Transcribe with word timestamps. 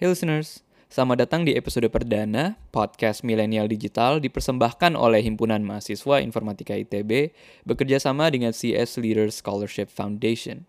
Hey 0.00 0.08
listeners, 0.08 0.64
selamat 0.88 1.28
datang 1.28 1.44
di 1.44 1.52
episode 1.52 1.84
perdana 1.92 2.56
podcast 2.72 3.20
Milenial 3.20 3.68
Digital 3.68 4.16
dipersembahkan 4.16 4.96
oleh 4.96 5.20
Himpunan 5.20 5.60
Mahasiswa 5.60 6.24
Informatika 6.24 6.72
ITB 6.72 7.36
bekerja 7.68 8.00
sama 8.00 8.32
dengan 8.32 8.48
CS 8.56 8.96
Leaders 8.96 9.44
Scholarship 9.44 9.92
Foundation. 9.92 10.64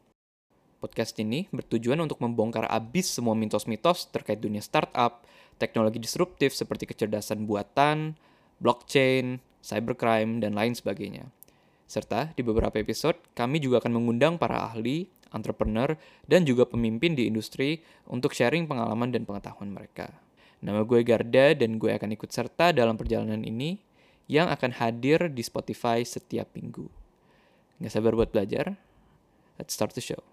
Podcast 0.84 1.16
ini 1.16 1.48
bertujuan 1.48 2.04
untuk 2.04 2.20
membongkar 2.20 2.68
abis 2.68 3.08
semua 3.08 3.32
mitos-mitos 3.32 4.12
terkait 4.12 4.44
dunia 4.44 4.60
startup, 4.60 5.24
teknologi 5.56 6.04
disruptif 6.04 6.52
seperti 6.52 6.92
kecerdasan 6.92 7.48
buatan, 7.48 8.20
blockchain, 8.60 9.40
cybercrime, 9.64 10.44
dan 10.44 10.60
lain 10.60 10.76
sebagainya. 10.76 11.32
Serta 11.92 12.32
di 12.32 12.40
beberapa 12.40 12.80
episode, 12.80 13.20
kami 13.36 13.60
juga 13.60 13.84
akan 13.84 14.00
mengundang 14.00 14.40
para 14.40 14.64
ahli, 14.64 15.12
entrepreneur, 15.36 16.00
dan 16.24 16.48
juga 16.48 16.64
pemimpin 16.64 17.20
di 17.20 17.28
industri 17.28 17.84
untuk 18.08 18.32
sharing 18.32 18.64
pengalaman 18.64 19.12
dan 19.12 19.28
pengetahuan 19.28 19.76
mereka. 19.76 20.08
Nama 20.64 20.88
gue 20.88 21.04
Garda 21.04 21.52
dan 21.52 21.76
gue 21.76 21.92
akan 21.92 22.16
ikut 22.16 22.32
serta 22.32 22.72
dalam 22.72 22.96
perjalanan 22.96 23.44
ini 23.44 23.76
yang 24.32 24.48
akan 24.48 24.72
hadir 24.80 25.28
di 25.28 25.44
Spotify 25.44 26.00
setiap 26.08 26.56
minggu. 26.56 26.88
Gak 27.84 27.92
sabar 27.92 28.16
buat 28.16 28.32
belajar? 28.32 28.80
Let's 29.60 29.76
start 29.76 29.92
the 29.92 30.00
show. 30.00 30.24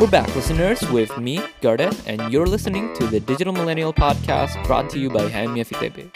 We're 0.00 0.08
back, 0.08 0.32
listeners, 0.32 0.80
with 0.88 1.12
me, 1.20 1.44
Garda, 1.60 1.92
and 2.08 2.32
you're 2.32 2.48
listening 2.48 2.88
to 2.96 3.04
the 3.04 3.20
Digital 3.20 3.52
Millennial 3.52 3.92
Podcast 3.92 4.56
brought 4.64 4.88
to 4.96 4.98
you 4.98 5.12
by 5.12 5.28
Hamia 5.28 5.60
FITB. 5.60 6.08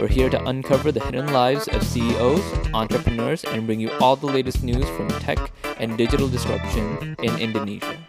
We're 0.00 0.08
here 0.08 0.32
to 0.32 0.40
uncover 0.48 0.88
the 0.88 1.04
hidden 1.04 1.28
lives 1.36 1.68
of 1.68 1.84
CEOs, 1.84 2.40
entrepreneurs, 2.72 3.44
and 3.44 3.68
bring 3.68 3.76
you 3.76 3.92
all 4.00 4.16
the 4.16 4.24
latest 4.24 4.64
news 4.64 4.88
from 4.96 5.12
tech 5.20 5.36
and 5.76 6.00
digital 6.00 6.32
disruption 6.32 7.12
in 7.20 7.36
Indonesia. 7.36 8.00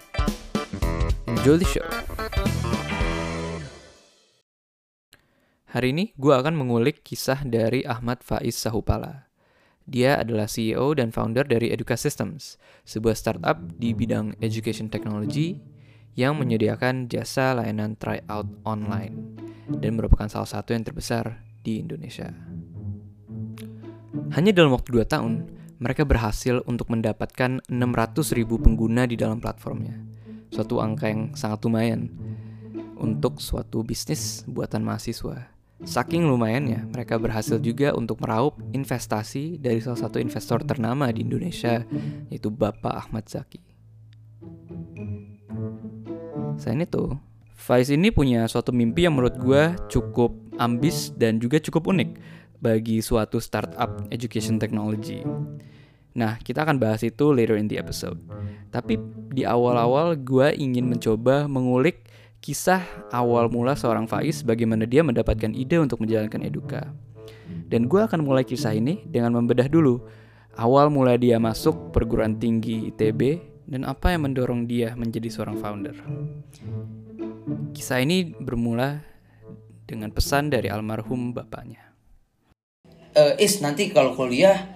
Enjoy 1.27 1.59
the 1.59 1.67
show. 1.67 1.83
Hari 5.75 5.91
ini 5.91 6.15
gue 6.15 6.31
akan 6.31 6.55
mengulik 6.55 7.03
kisah 7.03 7.43
dari 7.43 7.83
Ahmad 7.83 8.23
Faiz 8.23 8.55
Sahupala. 8.55 9.26
Dia 9.87 10.19
adalah 10.19 10.51
CEO 10.51 10.91
dan 10.99 11.15
founder 11.15 11.47
dari 11.47 11.71
Educa 11.71 11.95
Systems, 11.95 12.59
sebuah 12.83 13.15
startup 13.15 13.55
di 13.79 13.95
bidang 13.95 14.35
education 14.43 14.91
technology 14.91 15.63
yang 16.19 16.35
menyediakan 16.35 17.07
jasa 17.07 17.55
layanan 17.55 17.95
tryout 17.95 18.51
online 18.67 19.39
dan 19.79 19.95
merupakan 19.95 20.27
salah 20.27 20.49
satu 20.59 20.75
yang 20.75 20.83
terbesar 20.83 21.39
di 21.63 21.79
Indonesia. 21.79 22.35
Hanya 24.35 24.51
dalam 24.51 24.75
waktu 24.75 24.91
2 24.91 25.07
tahun, 25.07 25.33
mereka 25.79 26.03
berhasil 26.03 26.59
untuk 26.67 26.91
mendapatkan 26.91 27.63
600 27.71 28.35
ribu 28.35 28.59
pengguna 28.59 29.07
di 29.07 29.15
dalam 29.15 29.39
platformnya. 29.39 29.95
Suatu 30.51 30.83
angka 30.83 31.07
yang 31.07 31.31
sangat 31.31 31.63
lumayan 31.63 32.11
untuk 32.99 33.39
suatu 33.39 33.87
bisnis 33.87 34.43
buatan 34.51 34.83
mahasiswa. 34.83 35.56
Saking 35.77 36.25
lumayannya, 36.25 36.89
mereka 36.89 37.21
berhasil 37.21 37.61
juga 37.61 37.93
untuk 37.93 38.17
meraup 38.25 38.57
investasi 38.73 39.61
dari 39.61 39.77
salah 39.77 40.09
satu 40.09 40.17
investor 40.17 40.65
ternama 40.65 41.05
di 41.13 41.21
Indonesia, 41.21 41.85
yaitu 42.33 42.49
Bapak 42.49 43.05
Ahmad 43.05 43.29
Zaki. 43.29 43.61
Selain 46.57 46.81
itu, 46.81 47.13
Vice 47.53 47.93
ini 47.93 48.09
punya 48.09 48.49
suatu 48.49 48.73
mimpi 48.73 49.05
yang 49.05 49.17
menurut 49.17 49.37
gue 49.37 49.77
cukup 49.89 50.33
ambis 50.57 51.13
dan 51.13 51.37
juga 51.37 51.61
cukup 51.61 51.93
unik 51.93 52.09
bagi 52.57 52.97
suatu 53.01 53.37
startup 53.37 54.09
education 54.09 54.57
technology. 54.57 55.21
Nah, 56.17 56.41
kita 56.41 56.65
akan 56.65 56.81
bahas 56.81 57.05
itu 57.05 57.29
later 57.29 57.53
in 57.53 57.69
the 57.69 57.77
episode. 57.77 58.17
Tapi 58.73 58.97
di 59.29 59.45
awal-awal 59.45 60.17
gue 60.17 60.57
ingin 60.57 60.89
mencoba 60.89 61.45
mengulik 61.45 62.09
kisah 62.47 62.79
awal 63.11 63.51
mula 63.51 63.75
seorang 63.75 64.07
Faiz 64.07 64.39
bagaimana 64.39 64.87
dia 64.87 65.03
mendapatkan 65.03 65.51
ide 65.51 65.83
untuk 65.83 65.99
menjalankan 65.99 66.47
Eduka. 66.47 66.95
Dan 67.67 67.91
gue 67.91 67.99
akan 67.99 68.23
mulai 68.23 68.47
kisah 68.47 68.71
ini 68.71 69.03
dengan 69.03 69.35
membedah 69.35 69.67
dulu 69.67 69.99
awal 70.55 70.87
mula 70.87 71.19
dia 71.19 71.43
masuk 71.43 71.91
perguruan 71.91 72.39
tinggi 72.39 72.87
ITB 72.87 73.43
dan 73.67 73.83
apa 73.83 74.15
yang 74.15 74.31
mendorong 74.31 74.63
dia 74.63 74.95
menjadi 74.95 75.27
seorang 75.27 75.59
founder. 75.59 75.99
Kisah 77.75 77.99
ini 77.99 78.31
bermula 78.31 79.03
dengan 79.83 80.15
pesan 80.15 80.47
dari 80.47 80.71
almarhum 80.71 81.35
bapaknya. 81.35 81.83
Uh, 83.11 83.35
is 83.43 83.59
nanti 83.59 83.91
kalau 83.91 84.15
kuliah 84.15 84.71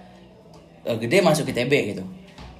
uh, 0.84 1.00
gede 1.00 1.24
masuk 1.24 1.48
ITB 1.48 1.96
gitu. 1.96 2.04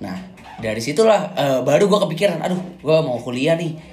Nah 0.00 0.16
dari 0.56 0.80
situlah 0.80 1.36
uh, 1.36 1.60
baru 1.60 1.84
gue 1.84 2.00
kepikiran, 2.00 2.40
aduh 2.40 2.80
gue 2.80 2.96
mau 3.04 3.20
kuliah 3.20 3.60
nih. 3.60 3.91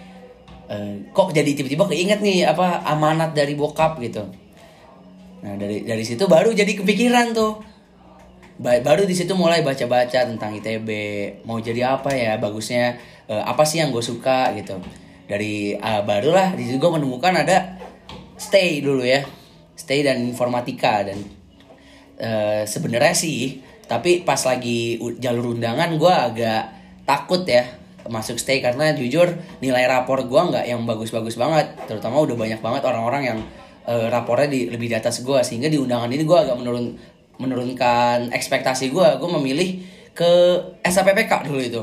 Uh, 0.69 1.01
kok 1.17 1.33
jadi 1.33 1.57
tiba-tiba 1.57 1.89
keinget 1.89 2.21
nih 2.21 2.45
apa 2.45 2.85
amanat 2.85 3.33
dari 3.33 3.57
bokap 3.57 3.97
gitu. 4.05 4.21
Nah 5.41 5.57
dari 5.57 5.81
dari 5.81 6.05
situ 6.05 6.29
baru 6.29 6.53
jadi 6.53 6.69
kepikiran 6.77 7.33
tuh. 7.33 7.65
Ba 8.59 8.77
baru 8.83 9.07
di 9.07 9.15
situ 9.17 9.33
mulai 9.33 9.65
baca-baca 9.65 10.27
tentang 10.29 10.51
ITB 10.51 10.89
mau 11.47 11.57
jadi 11.57 11.95
apa 11.95 12.11
ya 12.11 12.37
bagusnya 12.37 12.99
uh, 13.31 13.43
apa 13.49 13.63
sih 13.63 13.79
yang 13.79 13.89
gue 13.89 14.03
suka 14.03 14.51
gitu 14.53 14.77
dari 15.29 15.77
uh, 15.77 16.01
barulah 16.03 16.57
di 16.57 16.65
situ 16.65 16.81
gue 16.81 16.91
menemukan 16.91 17.31
ada 17.45 17.77
stay 18.35 18.81
dulu 18.81 19.05
ya 19.05 19.23
stay 19.77 20.01
dan 20.01 20.25
informatika 20.25 21.07
dan 21.07 21.21
uh, 22.19 22.67
sebenarnya 22.67 23.15
sih 23.15 23.61
tapi 23.85 24.27
pas 24.27 24.41
lagi 24.43 24.99
jalur 25.21 25.55
undangan 25.55 25.95
gue 25.95 26.13
agak 26.13 26.63
takut 27.07 27.47
ya 27.47 27.78
masuk 28.09 28.41
stay 28.41 28.59
karena 28.59 28.91
jujur 28.97 29.37
nilai 29.61 29.85
rapor 29.85 30.25
gue 30.25 30.41
nggak 30.41 30.65
yang 30.65 30.83
bagus-bagus 30.83 31.37
banget. 31.37 31.71
Terutama 31.85 32.25
udah 32.25 32.35
banyak 32.35 32.59
banget 32.59 32.81
orang-orang 32.83 33.23
yang 33.23 33.39
uh, 33.85 34.09
rapornya 34.09 34.49
di, 34.49 34.67
lebih 34.67 34.89
di 34.91 34.95
atas 34.97 35.21
gue 35.21 35.39
sehingga 35.45 35.69
di 35.69 35.77
undangan 35.77 36.09
ini 36.09 36.25
gue 36.25 36.37
agak 36.37 36.57
menurun 36.57 36.97
menurunkan 37.39 38.35
ekspektasi 38.35 38.91
gue 38.91 39.07
gue 39.15 39.29
memilih 39.39 39.79
ke 40.11 40.31
SAPPK 40.83 41.47
dulu 41.47 41.61
itu. 41.61 41.81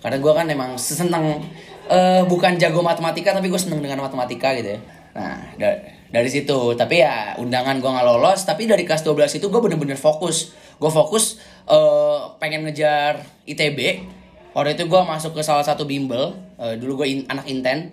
Karena 0.00 0.16
gue 0.20 0.32
kan 0.32 0.46
emang 0.48 0.70
seneng 0.80 1.44
uh, 1.90 2.22
bukan 2.24 2.56
jago 2.56 2.80
matematika 2.80 3.36
tapi 3.36 3.52
gue 3.52 3.60
seneng 3.60 3.84
dengan 3.84 4.00
matematika 4.00 4.56
gitu 4.56 4.76
ya. 4.76 4.80
Nah 5.12 5.36
da 5.60 5.68
dari 6.14 6.30
situ. 6.30 6.78
Tapi 6.78 7.02
ya 7.02 7.34
undangan 7.42 7.82
gue 7.82 7.90
nggak 7.90 8.06
lolos. 8.06 8.46
Tapi 8.46 8.70
dari 8.70 8.86
kelas 8.86 9.02
12 9.02 9.42
itu 9.42 9.46
gue 9.50 9.60
bener-bener 9.60 9.98
fokus. 9.98 10.54
Gue 10.78 10.90
fokus 10.90 11.42
uh, 11.66 12.38
pengen 12.38 12.64
ngejar 12.64 13.20
ITB 13.44 14.06
waktu 14.54 14.78
itu 14.78 14.86
gue 14.86 15.00
masuk 15.02 15.34
ke 15.34 15.42
salah 15.42 15.66
satu 15.66 15.84
bimbel 15.84 16.38
uh, 16.56 16.74
dulu 16.78 17.02
gue 17.02 17.06
in, 17.10 17.18
anak 17.26 17.44
inten 17.50 17.90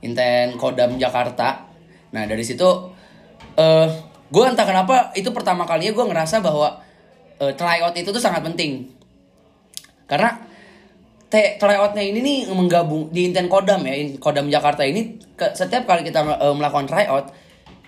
inten 0.00 0.54
kodam 0.56 0.96
Jakarta 0.96 1.66
nah 2.14 2.22
dari 2.24 2.46
situ 2.46 2.64
uh, 3.58 3.88
gue 4.30 4.44
entah 4.46 4.64
kenapa 4.64 5.10
itu 5.18 5.28
pertama 5.34 5.66
kalinya 5.66 5.92
gue 5.92 6.06
ngerasa 6.06 6.38
bahwa 6.38 6.78
uh, 7.42 7.52
tryout 7.58 7.94
itu 7.98 8.08
tuh 8.14 8.22
sangat 8.22 8.46
penting 8.46 8.86
karena 10.06 10.46
tryoutnya 11.34 12.00
ini 12.06 12.22
nih 12.22 12.38
menggabung 12.54 13.10
di 13.10 13.26
Inten 13.26 13.50
Kodam 13.50 13.82
ya, 13.82 13.98
Kodam 14.22 14.46
Jakarta 14.46 14.86
ini 14.86 15.18
ke, 15.34 15.52
setiap 15.52 15.84
kali 15.84 16.06
kita 16.06 16.22
uh, 16.22 16.54
melakukan 16.54 16.86
tryout 16.86 17.34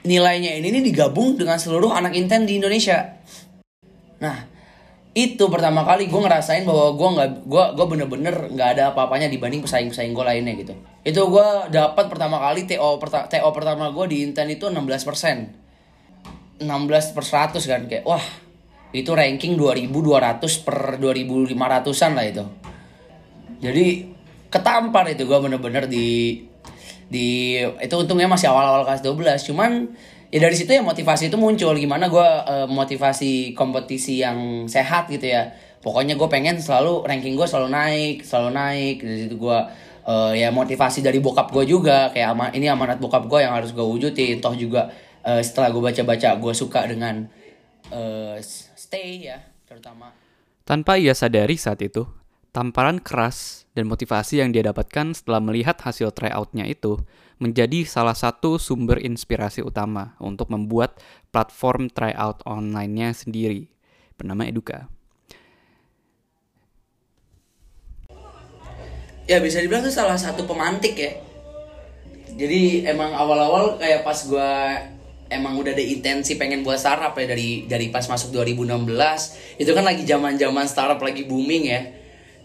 nilainya 0.03 0.59
ini 0.59 0.75
nih 0.75 0.83
digabung 0.83 1.39
dengan 1.39 1.57
seluruh 1.57 1.95
anak 1.95 2.19
Inten 2.19 2.45
di 2.45 2.59
Indonesia. 2.59 3.19
Nah 4.19 4.58
itu 5.17 5.45
pertama 5.49 5.83
kali 5.83 6.07
gue 6.07 6.21
ngerasain 6.21 6.69
bahwa 6.69 6.95
gue 6.95 7.09
nggak 7.17 7.31
gue 7.49 7.65
gue 7.75 7.87
bener-bener 7.89 8.35
nggak 8.53 8.69
ada 8.79 8.83
apa-apanya 8.93 9.33
dibanding 9.33 9.65
pesaing-pesaing 9.65 10.13
gue 10.13 10.25
lainnya 10.25 10.55
gitu. 10.55 10.77
Itu 11.03 11.33
gue 11.33 11.49
dapat 11.73 12.07
pertama 12.13 12.39
kali 12.39 12.69
TO 12.69 13.01
perta 13.01 13.27
TO 13.27 13.49
pertama 13.51 13.91
gue 13.91 14.05
di 14.09 14.23
Inten 14.23 14.53
itu 14.53 14.69
16 14.69 15.09
persen, 15.09 15.53
16 16.61 17.17
per 17.17 17.25
100 17.25 17.59
kan 17.65 17.83
kayak 17.89 18.05
wah 18.05 18.23
itu 18.93 19.13
ranking 19.13 19.61
2200 19.61 20.65
per 20.65 20.97
2500an 20.97 22.13
lah 22.17 22.25
itu 22.25 22.45
jadi 23.61 23.87
ketampar 24.49 25.05
itu 25.13 25.29
gue 25.29 25.39
bener-bener 25.39 25.85
di 25.85 26.41
di 27.09 27.57
itu 27.61 27.95
untungnya 27.97 28.29
masih 28.29 28.49
awal-awal 28.49 28.85
kelas 28.89 29.05
12 29.05 29.49
cuman 29.53 29.93
ya 30.29 30.39
dari 30.39 30.57
situ 30.57 30.71
ya 30.73 30.83
motivasi 30.85 31.33
itu 31.33 31.37
muncul. 31.41 31.75
Gimana 31.77 32.09
gue 32.09 32.25
uh, 32.25 32.67
motivasi 32.69 33.53
kompetisi 33.53 34.21
yang 34.21 34.69
sehat 34.69 35.09
gitu 35.09 35.29
ya. 35.29 35.53
Pokoknya 35.79 36.19
gue 36.19 36.29
pengen 36.29 36.59
selalu 36.59 37.07
ranking 37.07 37.39
gue 37.39 37.47
selalu 37.49 37.69
naik 37.73 38.17
selalu 38.25 38.51
naik. 38.55 38.97
Dari 39.05 39.19
situ 39.27 39.37
gue 39.37 39.59
uh, 40.09 40.33
ya 40.35 40.49
motivasi 40.53 41.01
dari 41.01 41.19
bokap 41.19 41.53
gue 41.53 41.65
juga. 41.65 42.13
Kayak 42.13 42.29
ama 42.37 42.47
ini 42.53 42.69
amanat 42.69 43.01
bokap 43.01 43.27
gue 43.27 43.41
yang 43.45 43.57
harus 43.57 43.73
gue 43.73 43.85
wujudin. 43.85 44.41
Toh 44.41 44.55
juga 44.55 44.93
uh, 45.25 45.41
setelah 45.41 45.73
gue 45.73 45.83
baca-baca 45.83 46.37
gue 46.37 46.55
suka 46.55 46.85
dengan 46.85 47.25
uh, 47.93 48.37
stay 48.77 49.29
ya 49.29 49.41
terutama. 49.65 50.13
Tanpa 50.69 51.01
ia 51.01 51.17
sadari 51.17 51.57
saat 51.57 51.81
itu 51.81 52.05
Tamparan 52.49 52.99
keras 53.05 53.69
dan 53.77 53.85
motivasi 53.87 54.41
yang 54.41 54.57
dia 54.57 54.65
dapatkan 54.65 55.13
setelah 55.13 55.39
melihat 55.39 55.77
hasil 55.85 56.17
tryoutnya 56.17 56.65
itu 56.65 56.97
menjadi 57.39 57.87
salah 57.87 58.15
satu 58.15 58.59
sumber 58.59 59.03
inspirasi 59.03 59.63
utama 59.63 60.19
untuk 60.19 60.51
membuat 60.51 60.99
platform 61.31 61.91
tryout 61.91 62.43
online-nya 62.47 63.15
sendiri 63.15 63.71
bernama 64.19 64.47
Eduka. 64.47 64.91
ya 69.29 69.45
bisa 69.45 69.61
dibilang 69.61 69.85
tuh 69.85 69.93
salah 69.93 70.17
satu 70.17 70.49
pemantik 70.49 70.97
ya 70.97 71.13
jadi 72.33 72.89
emang 72.89 73.13
awal-awal 73.13 73.77
kayak 73.77 74.01
pas 74.01 74.17
gue 74.25 74.51
emang 75.29 75.61
udah 75.61 75.77
ada 75.77 75.85
intensi 75.85 76.41
pengen 76.41 76.65
buat 76.65 76.81
startup 76.81 77.13
ya 77.13 77.29
dari 77.29 77.69
dari 77.69 77.93
pas 77.93 78.09
masuk 78.09 78.33
2016 78.33 79.61
itu 79.61 79.71
kan 79.77 79.85
lagi 79.85 80.09
zaman 80.09 80.41
zaman 80.41 80.65
startup 80.65 80.97
lagi 81.05 81.29
booming 81.29 81.69
ya 81.69 81.81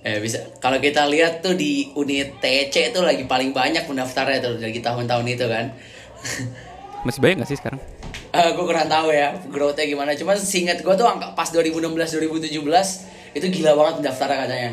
eh 0.04 0.20
bisa 0.20 0.44
kalau 0.60 0.84
kita 0.84 1.08
lihat 1.08 1.40
tuh 1.40 1.56
di 1.56 1.96
unit 1.96 2.44
TC 2.44 2.92
itu 2.92 3.00
lagi 3.00 3.24
paling 3.24 3.56
banyak 3.56 3.88
pendaftarnya 3.88 4.40
tuh 4.44 4.56
dari 4.60 4.76
tahun-tahun 4.84 5.26
itu 5.32 5.46
kan 5.48 5.66
Masih 7.04 7.20
banyak 7.20 7.44
gak 7.44 7.50
sih 7.52 7.60
sekarang? 7.60 7.80
Eh 8.34 8.50
gue 8.56 8.66
kurang 8.66 8.88
tahu 8.88 9.12
ya 9.12 9.36
growth-nya 9.52 9.86
gimana. 9.86 10.16
Cuma 10.16 10.34
seingat 10.40 10.82
gue 10.82 10.94
tuh 10.96 11.06
angka 11.06 11.36
pas 11.36 11.52
2016 11.52 11.92
2017 11.92 12.64
itu 13.36 13.46
gila 13.60 13.72
banget 13.78 13.94
pendaftarnya 14.02 14.38
katanya. 14.48 14.72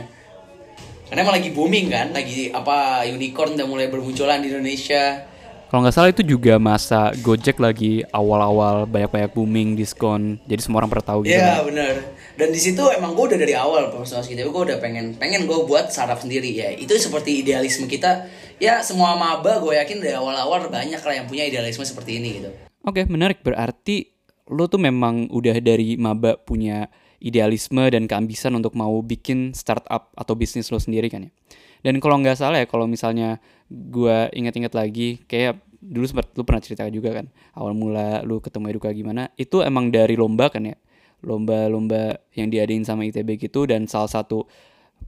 Karena 1.10 1.20
emang 1.26 1.34
lagi 1.42 1.50
booming 1.50 1.86
kan, 1.90 2.06
lagi 2.14 2.54
apa 2.54 3.02
unicorn 3.10 3.58
udah 3.58 3.66
mulai 3.66 3.90
bermunculan 3.90 4.38
di 4.46 4.54
Indonesia. 4.54 5.26
Kalau 5.66 5.82
nggak 5.82 5.94
salah 5.94 6.10
itu 6.14 6.22
juga 6.22 6.54
masa 6.62 7.10
Gojek 7.18 7.58
lagi 7.58 8.06
awal-awal 8.14 8.86
banyak-banyak 8.86 9.34
booming 9.34 9.74
diskon, 9.74 10.38
jadi 10.46 10.62
semua 10.62 10.82
orang 10.82 10.90
pernah 10.94 11.06
tahu 11.14 11.20
gitu. 11.26 11.34
Iya 11.34 11.62
kan. 11.62 11.66
bener. 11.66 11.94
Dan 12.40 12.56
di 12.56 12.60
situ 12.60 12.80
emang 12.88 13.12
gue 13.12 13.36
udah 13.36 13.38
dari 13.38 13.52
awal 13.52 13.92
masuk 13.92 14.24
ITB 14.24 14.48
gue 14.48 14.62
udah 14.72 14.78
pengen 14.80 15.12
pengen 15.20 15.44
gue 15.44 15.58
buat 15.68 15.92
startup 15.92 16.24
sendiri 16.24 16.48
ya. 16.48 16.72
Itu 16.72 16.96
seperti 16.96 17.44
idealisme 17.44 17.84
kita. 17.84 18.24
Ya 18.56 18.80
semua 18.80 19.12
maba 19.20 19.60
gue 19.60 19.76
yakin 19.76 20.00
dari 20.00 20.16
awal-awal 20.16 20.72
banyak 20.72 21.00
lah 21.04 21.14
yang 21.14 21.28
punya 21.28 21.44
idealisme 21.44 21.84
seperti 21.84 22.16
ini 22.16 22.40
gitu. 22.40 22.50
Oke, 22.88 23.04
menarik. 23.04 23.44
Berarti 23.44 24.08
lo 24.48 24.64
tuh 24.72 24.80
memang 24.80 25.28
udah 25.28 25.60
dari 25.60 26.00
maba 26.00 26.40
punya 26.40 26.88
idealisme 27.20 27.84
dan 27.92 28.08
keambisan 28.08 28.56
untuk 28.56 28.72
mau 28.72 29.04
bikin 29.04 29.52
startup 29.52 30.08
atau 30.16 30.32
bisnis 30.32 30.72
lo 30.72 30.80
sendiri 30.80 31.12
kan 31.12 31.28
ya. 31.28 31.32
Dan 31.80 32.00
kalau 32.00 32.20
nggak 32.20 32.36
salah 32.36 32.60
ya, 32.60 32.68
kalau 32.68 32.84
misalnya 32.84 33.40
gua 33.68 34.28
ingat-ingat 34.32 34.72
lagi, 34.76 35.20
kayak 35.24 35.60
dulu 35.80 36.04
sempat 36.04 36.28
lu 36.36 36.44
pernah 36.44 36.60
cerita 36.60 36.84
juga 36.92 37.16
kan, 37.16 37.26
awal 37.56 37.72
mula 37.72 38.20
lu 38.20 38.36
ketemu 38.44 38.76
Eduka 38.76 38.92
gimana, 38.92 39.32
itu 39.40 39.64
emang 39.64 39.88
dari 39.88 40.12
lomba 40.12 40.52
kan 40.52 40.60
ya, 40.68 40.76
lomba-lomba 41.20 42.20
yang 42.36 42.48
diadain 42.48 42.84
sama 42.84 43.04
ITB 43.08 43.36
gitu, 43.36 43.64
dan 43.68 43.88
salah 43.88 44.08
satu 44.08 44.48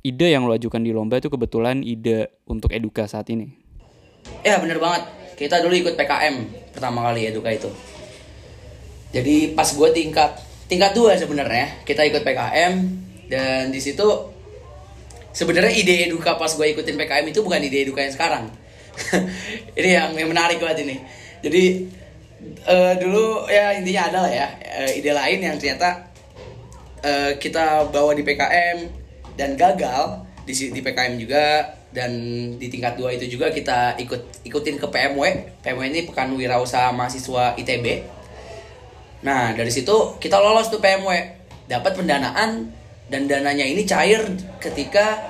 ide 0.01 0.33
yang 0.33 0.49
lo 0.49 0.57
ajukan 0.57 0.81
di 0.81 0.91
lomba 0.91 1.21
itu 1.21 1.29
kebetulan 1.29 1.85
ide 1.85 2.33
untuk 2.49 2.73
Eduka 2.73 3.05
saat 3.05 3.29
ini. 3.29 3.53
Ya 4.41 4.59
bener 4.59 4.81
banget. 4.81 5.05
Kita 5.37 5.61
dulu 5.61 5.75
ikut 5.75 5.95
PKM 5.99 6.35
pertama 6.73 7.05
kali 7.05 7.29
Eduka 7.29 7.51
itu. 7.51 7.71
Jadi 9.13 9.53
pas 9.53 9.69
gue 9.69 9.89
tingkat 9.93 10.41
tingkat 10.67 10.97
dua 10.97 11.13
sebenarnya 11.21 11.85
kita 11.85 12.01
ikut 12.09 12.25
PKM 12.25 12.75
dan 13.29 13.69
di 13.69 13.77
situ 13.77 14.09
sebenarnya 15.37 15.73
ide 15.77 16.09
Eduka 16.09 16.41
pas 16.41 16.49
gue 16.49 16.67
ikutin 16.73 16.97
PKM 16.97 17.27
itu 17.29 17.45
bukan 17.45 17.61
ide 17.61 17.85
Eduka 17.85 18.01
yang 18.01 18.15
sekarang. 18.15 18.45
ini 19.79 19.91
yang, 19.97 20.13
yang 20.17 20.29
menarik 20.29 20.61
banget 20.61 20.85
ini. 20.85 20.97
Jadi 21.43 21.63
eh, 22.67 22.95
dulu 22.99 23.47
ya 23.47 23.75
intinya 23.79 24.11
adalah 24.11 24.31
ya 24.31 24.49
eh, 24.63 24.99
ide 24.99 25.13
lain 25.15 25.39
yang 25.43 25.57
ternyata 25.59 26.11
eh, 27.03 27.33
kita 27.39 27.91
bawa 27.91 28.13
di 28.15 28.23
PKM 28.27 28.79
dan 29.39 29.55
gagal 29.55 30.23
di 30.43 30.53
di 30.75 30.81
PKM 30.83 31.15
juga 31.19 31.75
dan 31.93 32.11
di 32.57 32.67
tingkat 32.73 32.97
dua 32.97 33.13
itu 33.13 33.29
juga 33.29 33.53
kita 33.53 34.01
ikut 34.01 34.49
ikutin 34.49 34.81
ke 34.81 34.87
PMW. 34.89 35.23
PMW 35.61 35.83
ini 35.93 36.01
Pekan 36.09 36.33
Wirausaha 36.33 36.89
Mahasiswa 36.89 37.53
ITB. 37.61 37.87
Nah, 39.23 39.53
dari 39.53 39.69
situ 39.69 40.17
kita 40.17 40.41
lolos 40.41 40.73
tuh 40.73 40.81
PMW, 40.81 41.13
dapat 41.69 41.93
pendanaan 41.95 42.73
dan 43.13 43.29
dananya 43.29 43.63
ini 43.69 43.85
cair 43.85 44.25
ketika 44.57 45.21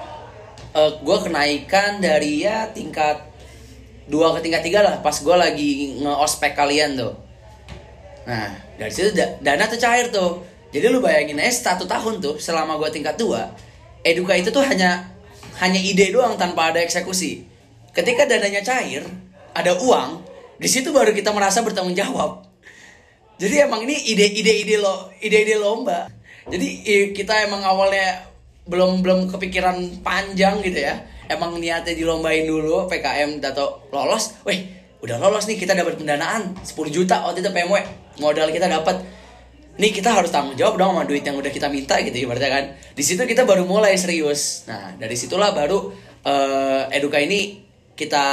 gue 0.72 1.18
kenaikan 1.20 2.00
dari 2.00 2.46
ya 2.46 2.70
tingkat 2.70 3.31
dua 4.10 4.34
ke 4.34 4.42
tingkat 4.42 4.62
tiga 4.66 4.82
lah 4.82 4.98
pas 4.98 5.14
gue 5.14 5.36
lagi 5.36 5.70
nge-ospek 6.02 6.58
kalian 6.58 6.98
tuh. 6.98 7.14
Nah, 8.22 8.54
dari 8.78 8.92
situ 8.94 9.10
da- 9.14 9.38
dana 9.42 9.66
tuh 9.66 9.78
cair 9.78 10.10
tuh. 10.10 10.42
Jadi 10.72 10.88
lu 10.88 11.04
bayangin 11.04 11.36
aja 11.36 11.74
satu 11.74 11.84
tahun 11.84 12.22
tuh 12.22 12.40
selama 12.40 12.80
gue 12.80 12.88
tingkat 12.88 13.20
dua, 13.20 13.52
eduka 14.00 14.32
itu 14.34 14.48
tuh 14.48 14.64
hanya 14.64 15.12
hanya 15.60 15.76
ide 15.76 16.10
doang 16.10 16.40
tanpa 16.40 16.72
ada 16.72 16.80
eksekusi. 16.80 17.44
Ketika 17.92 18.24
dananya 18.24 18.64
cair, 18.64 19.04
ada 19.52 19.76
uang, 19.76 20.24
di 20.56 20.64
situ 20.64 20.88
baru 20.88 21.12
kita 21.12 21.28
merasa 21.36 21.60
bertanggung 21.60 21.92
jawab. 21.92 22.48
Jadi 23.36 23.58
emang 23.60 23.84
ini 23.84 24.00
ide-ide-ide 24.16 24.80
lo, 24.80 25.12
ide-ide 25.20 25.60
lomba. 25.60 26.08
Jadi 26.48 26.82
kita 27.12 27.44
emang 27.44 27.60
awalnya 27.60 28.32
belum 28.64 29.02
belum 29.04 29.28
kepikiran 29.28 30.00
panjang 30.00 30.62
gitu 30.64 30.78
ya. 30.78 31.04
Emang 31.30 31.58
niatnya 31.58 31.94
dilombain 31.94 32.46
dulu 32.46 32.86
PKM 32.86 33.42
atau 33.42 33.84
lolos. 33.90 34.38
Weh, 34.46 34.66
udah 35.02 35.18
lolos 35.18 35.46
nih 35.50 35.58
kita 35.58 35.74
dapat 35.74 35.98
pendanaan 35.98 36.56
10 36.62 36.72
juta 36.88 37.22
waktu 37.26 37.42
itu 37.42 37.50
PMW. 37.50 37.76
Modal 38.22 38.48
kita 38.50 38.66
dapat. 38.66 39.02
Nih 39.80 39.88
kita 39.88 40.12
harus 40.12 40.28
tanggung 40.28 40.58
jawab 40.58 40.76
dong 40.76 40.92
sama 40.92 41.08
duit 41.08 41.24
yang 41.24 41.36
udah 41.38 41.48
kita 41.48 41.72
minta 41.72 41.96
gitu 42.04 42.16
ibaratnya 42.28 42.50
kan. 42.52 42.64
Di 42.92 43.00
situ 43.00 43.24
kita 43.24 43.48
baru 43.48 43.64
mulai 43.64 43.96
serius. 43.96 44.68
Nah, 44.68 44.92
dari 45.00 45.16
situlah 45.16 45.56
baru 45.56 45.88
eh, 46.28 46.96
Eduka 46.96 47.16
ini 47.16 47.64
kita 47.96 48.24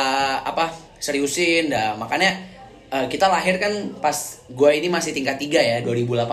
apa 0.43 0.71
seriusin 0.99 1.71
dah 1.71 1.95
makanya 1.95 2.59
Eh, 2.89 3.05
kita 3.05 3.29
lahir 3.29 3.61
kan 3.61 4.01
pas 4.01 4.41
gue 4.49 4.71
ini 4.73 4.89
masih 4.89 5.13
tingkat 5.13 5.37
3 5.37 5.61
ya 5.61 5.77
2018 5.85 6.25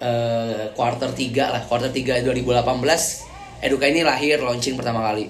eh 0.00 0.72
quarter 0.72 1.12
3 1.12 1.28
lah 1.52 1.62
quarter 1.68 1.92
3 1.92 2.24
2018 2.24 3.60
Eduka 3.60 3.84
ini 3.84 4.00
lahir 4.00 4.40
launching 4.40 4.80
pertama 4.80 5.04
kali 5.04 5.28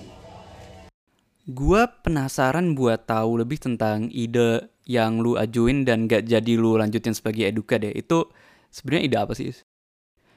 Gua 1.48 1.90
penasaran 1.90 2.78
buat 2.78 3.06
tahu 3.06 3.42
lebih 3.42 3.58
tentang 3.58 4.06
ide 4.14 4.70
yang 4.86 5.22
lu 5.22 5.38
ajuin 5.38 5.82
dan 5.82 6.06
gak 6.06 6.26
jadi 6.26 6.52
lu 6.54 6.78
lanjutin 6.78 7.14
sebagai 7.14 7.46
eduka 7.46 7.78
deh. 7.78 7.90
Itu 7.90 8.30
sebenarnya 8.70 9.02
ide 9.06 9.16
apa 9.18 9.32
sih? 9.34 9.50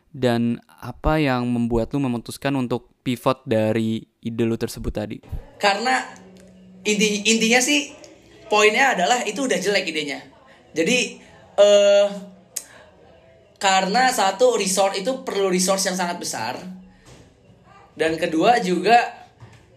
Dan 0.10 0.58
apa 0.68 1.22
yang 1.22 1.46
membuat 1.52 1.94
lu 1.94 2.02
memutuskan 2.02 2.56
untuk 2.58 2.90
pivot 3.06 3.46
dari 3.46 4.02
ide 4.24 4.44
lu 4.48 4.58
tersebut 4.58 4.94
tadi? 4.94 5.18
karena 5.66 6.04
inti 6.86 7.26
intinya 7.26 7.58
sih 7.58 7.90
poinnya 8.52 8.94
adalah 8.94 9.26
itu 9.26 9.50
udah 9.50 9.58
jelek 9.58 9.90
idenya 9.90 10.22
jadi 10.76 10.98
eh 11.58 12.08
karena 13.58 14.12
satu 14.12 14.60
resort 14.60 14.94
itu 15.00 15.26
perlu 15.26 15.50
resource 15.50 15.90
yang 15.90 15.98
sangat 15.98 16.22
besar 16.22 16.54
dan 17.96 18.20
kedua 18.20 18.60
juga 18.62 19.25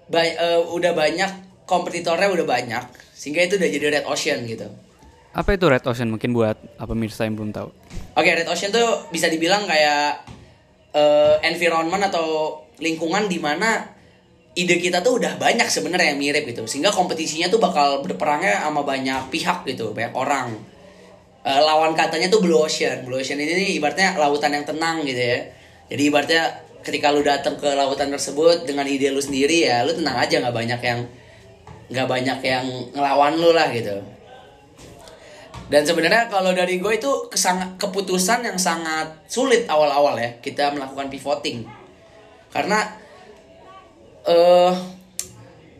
ba- 0.08 0.24
eh, 0.24 0.60
udah 0.60 0.92
banyak 0.92 1.30
kompetitornya 1.64 2.28
udah 2.32 2.46
banyak 2.48 2.84
sehingga 3.12 3.44
itu 3.44 3.56
udah 3.56 3.68
jadi 3.68 3.86
red 4.00 4.06
ocean 4.08 4.44
gitu 4.44 4.68
Apa 5.28 5.54
itu 5.54 5.70
Red 5.70 5.86
Ocean? 5.86 6.10
Mungkin 6.10 6.34
buat 6.34 6.56
apa 6.80 6.90
pemirsa 6.90 7.22
yang 7.22 7.38
belum 7.38 7.54
tahu. 7.54 7.70
Oke, 8.16 8.30
Red 8.32 8.48
Ocean 8.50 8.74
tuh 8.74 9.06
bisa 9.12 9.30
dibilang 9.30 9.70
kayak 9.70 10.24
eh, 10.90 11.34
environment 11.46 12.02
atau 12.02 12.58
lingkungan 12.80 13.30
di 13.30 13.38
mana 13.38 13.86
ide 14.56 14.82
kita 14.82 14.98
tuh 14.98 15.22
udah 15.22 15.38
banyak 15.38 15.68
sebenarnya 15.68 16.16
yang 16.16 16.18
mirip 16.18 16.42
gitu. 16.42 16.66
Sehingga 16.66 16.90
kompetisinya 16.90 17.46
tuh 17.46 17.62
bakal 17.62 18.02
berperangnya 18.02 18.66
sama 18.66 18.82
banyak 18.82 19.30
pihak 19.30 19.62
gitu, 19.68 19.94
banyak 19.94 20.10
orang. 20.16 20.58
Eh, 21.46 21.60
lawan 21.62 21.94
katanya 21.94 22.26
tuh 22.26 22.42
Blue 22.42 22.58
Ocean. 22.58 23.06
Blue 23.06 23.20
Ocean 23.20 23.38
ini 23.38 23.52
nih 23.54 23.70
ibaratnya 23.78 24.18
lautan 24.18 24.50
yang 24.50 24.66
tenang 24.66 25.06
gitu 25.06 25.22
ya. 25.22 25.38
Jadi 25.86 26.02
ibaratnya 26.02 26.42
ketika 26.88 27.12
lu 27.12 27.20
datang 27.20 27.60
ke 27.60 27.68
lautan 27.76 28.08
tersebut 28.08 28.64
dengan 28.64 28.88
ide 28.88 29.12
lu 29.12 29.20
sendiri 29.20 29.68
ya, 29.68 29.84
lu 29.84 29.92
tenang 29.92 30.16
aja 30.16 30.40
nggak 30.40 30.56
banyak 30.56 30.80
yang 30.80 31.00
nggak 31.92 32.08
banyak 32.08 32.38
yang 32.40 32.64
ngelawan 32.96 33.36
lu 33.36 33.52
lah 33.52 33.68
gitu. 33.68 34.00
Dan 35.68 35.84
sebenarnya 35.84 36.32
kalau 36.32 36.56
dari 36.56 36.80
gue 36.80 36.92
itu 36.96 37.28
kesang- 37.28 37.76
keputusan 37.76 38.40
yang 38.40 38.56
sangat 38.56 39.20
sulit 39.28 39.68
awal-awal 39.68 40.16
ya 40.16 40.40
kita 40.40 40.72
melakukan 40.72 41.12
pivoting. 41.12 41.68
Karena 42.48 42.88
eh 44.24 44.72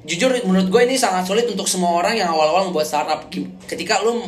jujur 0.04 0.28
menurut 0.44 0.68
gue 0.68 0.82
ini 0.84 1.00
sangat 1.00 1.24
sulit 1.24 1.48
untuk 1.48 1.64
semua 1.64 1.96
orang 1.96 2.20
yang 2.20 2.28
awal-awal 2.28 2.68
membuat 2.68 2.84
startup. 2.84 3.32
Ketika 3.64 4.04
lu 4.04 4.20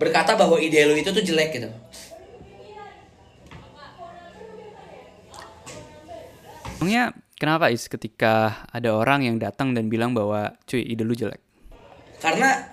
berkata 0.00 0.40
bahwa 0.40 0.56
ide 0.56 0.88
lu 0.88 0.96
itu 0.96 1.12
tuh 1.12 1.20
jelek 1.20 1.60
gitu. 1.60 1.68
Emangnya 6.76 7.16
kenapa 7.40 7.72
Is 7.72 7.88
ketika 7.88 8.64
ada 8.68 8.92
orang 8.92 9.24
yang 9.24 9.36
datang 9.40 9.72
dan 9.72 9.88
bilang 9.88 10.12
bahwa 10.12 10.52
cuy 10.68 10.84
ide 10.84 11.04
lu 11.08 11.16
jelek? 11.16 11.40
Karena 12.20 12.68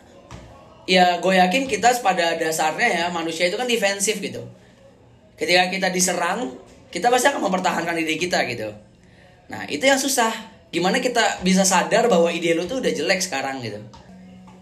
ya 0.84 1.24
gue 1.24 1.34
yakin 1.40 1.72
kita 1.72 1.96
pada 2.04 2.36
dasarnya 2.36 2.88
ya 2.88 3.06
manusia 3.16 3.48
itu 3.48 3.56
kan 3.56 3.68
defensif 3.68 4.20
gitu. 4.20 4.44
Ketika 5.40 5.72
kita 5.72 5.88
diserang, 5.88 6.60
kita 6.92 7.08
pasti 7.08 7.32
akan 7.32 7.48
mempertahankan 7.48 7.96
ide 7.96 8.20
kita 8.20 8.44
gitu. 8.52 8.76
Nah 9.48 9.64
itu 9.72 9.88
yang 9.88 10.00
susah. 10.00 10.32
Gimana 10.74 11.00
kita 11.00 11.46
bisa 11.46 11.64
sadar 11.64 12.10
bahwa 12.12 12.28
ide 12.34 12.58
lu 12.58 12.68
tuh 12.68 12.84
udah 12.84 12.92
jelek 12.92 13.24
sekarang 13.24 13.64
gitu. 13.64 13.80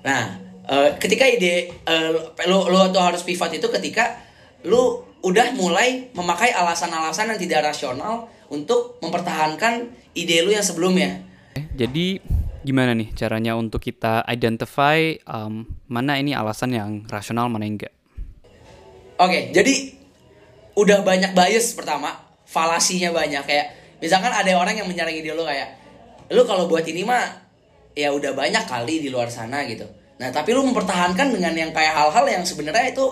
Nah 0.06 0.38
eh, 0.70 0.90
ketika 1.02 1.26
ide 1.26 1.74
eh, 1.74 2.12
lu 2.46 2.58
lu 2.70 2.78
tuh 2.94 3.02
harus 3.02 3.26
pivot 3.26 3.50
itu 3.50 3.66
ketika 3.74 4.22
lu 4.70 5.02
udah 5.22 5.54
mulai 5.58 6.10
memakai 6.14 6.54
alasan-alasan 6.54 7.34
yang 7.34 7.40
tidak 7.42 7.74
rasional 7.74 8.30
untuk 8.52 9.00
mempertahankan 9.00 9.88
ide 10.12 10.44
lu 10.44 10.52
yang 10.52 10.64
sebelumnya. 10.64 11.24
Jadi 11.72 12.20
gimana 12.62 12.94
nih 12.94 13.16
caranya 13.18 13.58
untuk 13.58 13.82
kita 13.82 14.22
identify 14.28 15.16
um, 15.26 15.66
mana 15.90 16.20
ini 16.20 16.36
alasan 16.36 16.76
yang 16.76 17.08
rasional 17.10 17.50
mana 17.50 17.66
yang 17.66 17.80
enggak? 17.80 17.96
Oke, 19.18 19.50
jadi 19.56 19.96
udah 20.76 21.02
banyak 21.02 21.32
bias 21.32 21.74
pertama, 21.74 22.14
falasinya 22.46 23.16
banyak 23.16 23.44
kayak 23.48 23.68
misalkan 24.04 24.34
ada 24.34 24.52
orang 24.58 24.78
yang 24.78 24.88
menyerang 24.90 25.16
ide 25.16 25.32
lu 25.32 25.48
kayak 25.48 25.78
lu 26.32 26.44
kalau 26.44 26.68
buat 26.68 26.84
ini 26.84 27.08
mah 27.08 27.42
ya 27.96 28.12
udah 28.12 28.32
banyak 28.36 28.64
kali 28.68 29.04
di 29.04 29.10
luar 29.12 29.32
sana 29.32 29.64
gitu. 29.68 29.88
Nah, 30.22 30.30
tapi 30.30 30.54
lu 30.54 30.62
mempertahankan 30.70 31.34
dengan 31.34 31.54
yang 31.58 31.72
kayak 31.74 31.98
hal-hal 31.98 32.26
yang 32.30 32.44
sebenarnya 32.46 32.94
itu 32.94 33.06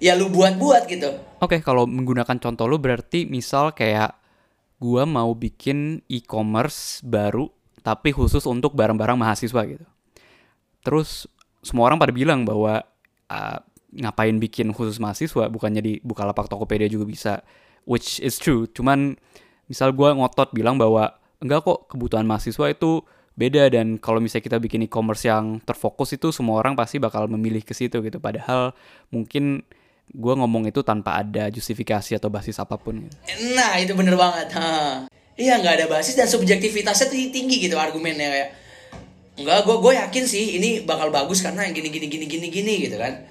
ya 0.00 0.16
lu 0.16 0.32
buat-buat 0.32 0.88
gitu. 0.88 1.10
Oke, 1.44 1.60
kalau 1.60 1.84
menggunakan 1.84 2.40
contoh 2.40 2.64
lu 2.66 2.80
berarti 2.80 3.28
misal 3.28 3.76
kayak 3.76 4.16
gua 4.78 5.04
mau 5.04 5.34
bikin 5.34 6.02
e-commerce 6.06 7.02
baru 7.02 7.50
tapi 7.82 8.14
khusus 8.14 8.46
untuk 8.46 8.74
barang-barang 8.74 9.18
mahasiswa 9.18 9.62
gitu. 9.66 9.86
Terus 10.82 11.26
semua 11.62 11.90
orang 11.90 11.98
pada 11.98 12.14
bilang 12.14 12.46
bahwa 12.46 12.86
uh, 13.30 13.58
ngapain 13.94 14.36
bikin 14.38 14.70
khusus 14.70 15.02
mahasiswa 15.02 15.50
bukannya 15.50 15.82
di 15.82 15.92
Bukalapak 16.04 16.46
Tokopedia 16.46 16.86
juga 16.86 17.06
bisa 17.08 17.32
which 17.88 18.22
is 18.22 18.38
true. 18.38 18.70
Cuman 18.70 19.18
misal 19.66 19.92
gua 19.92 20.14
ngotot 20.14 20.54
bilang 20.54 20.78
bahwa 20.78 21.18
enggak 21.42 21.66
kok 21.66 21.90
kebutuhan 21.90 22.26
mahasiswa 22.26 22.70
itu 22.70 23.02
beda 23.38 23.70
dan 23.70 24.02
kalau 24.02 24.18
misalnya 24.18 24.50
kita 24.50 24.58
bikin 24.58 24.82
e-commerce 24.82 25.30
yang 25.30 25.62
terfokus 25.62 26.10
itu 26.10 26.34
semua 26.34 26.58
orang 26.58 26.74
pasti 26.74 26.98
bakal 26.98 27.30
memilih 27.30 27.62
ke 27.62 27.70
situ 27.70 28.02
gitu 28.02 28.18
padahal 28.18 28.74
mungkin 29.14 29.62
gue 30.08 30.34
ngomong 30.34 30.68
itu 30.68 30.80
tanpa 30.80 31.20
ada 31.20 31.52
justifikasi 31.52 32.16
atau 32.16 32.32
basis 32.32 32.56
apa 32.56 32.80
pun 32.80 33.04
gitu. 33.04 33.16
Nah 33.56 33.76
itu 33.76 33.92
bener 33.92 34.16
banget. 34.16 34.56
Iya 35.38 35.60
nggak 35.60 35.74
ada 35.82 35.86
basis 35.86 36.18
dan 36.18 36.26
subjektivitasnya 36.26 37.12
tinggi 37.12 37.56
gitu 37.62 37.78
argumennya 37.78 38.28
kayak 38.28 38.50
Enggak, 39.38 39.62
gue 39.62 39.76
gue 39.78 39.92
yakin 39.94 40.24
sih 40.26 40.58
ini 40.58 40.82
bakal 40.82 41.14
bagus 41.14 41.38
karena 41.38 41.62
yang 41.62 41.70
gini 41.70 41.94
gini 41.94 42.10
gini 42.10 42.26
gini 42.26 42.46
gini 42.50 42.74
gitu 42.90 42.98
kan. 42.98 43.22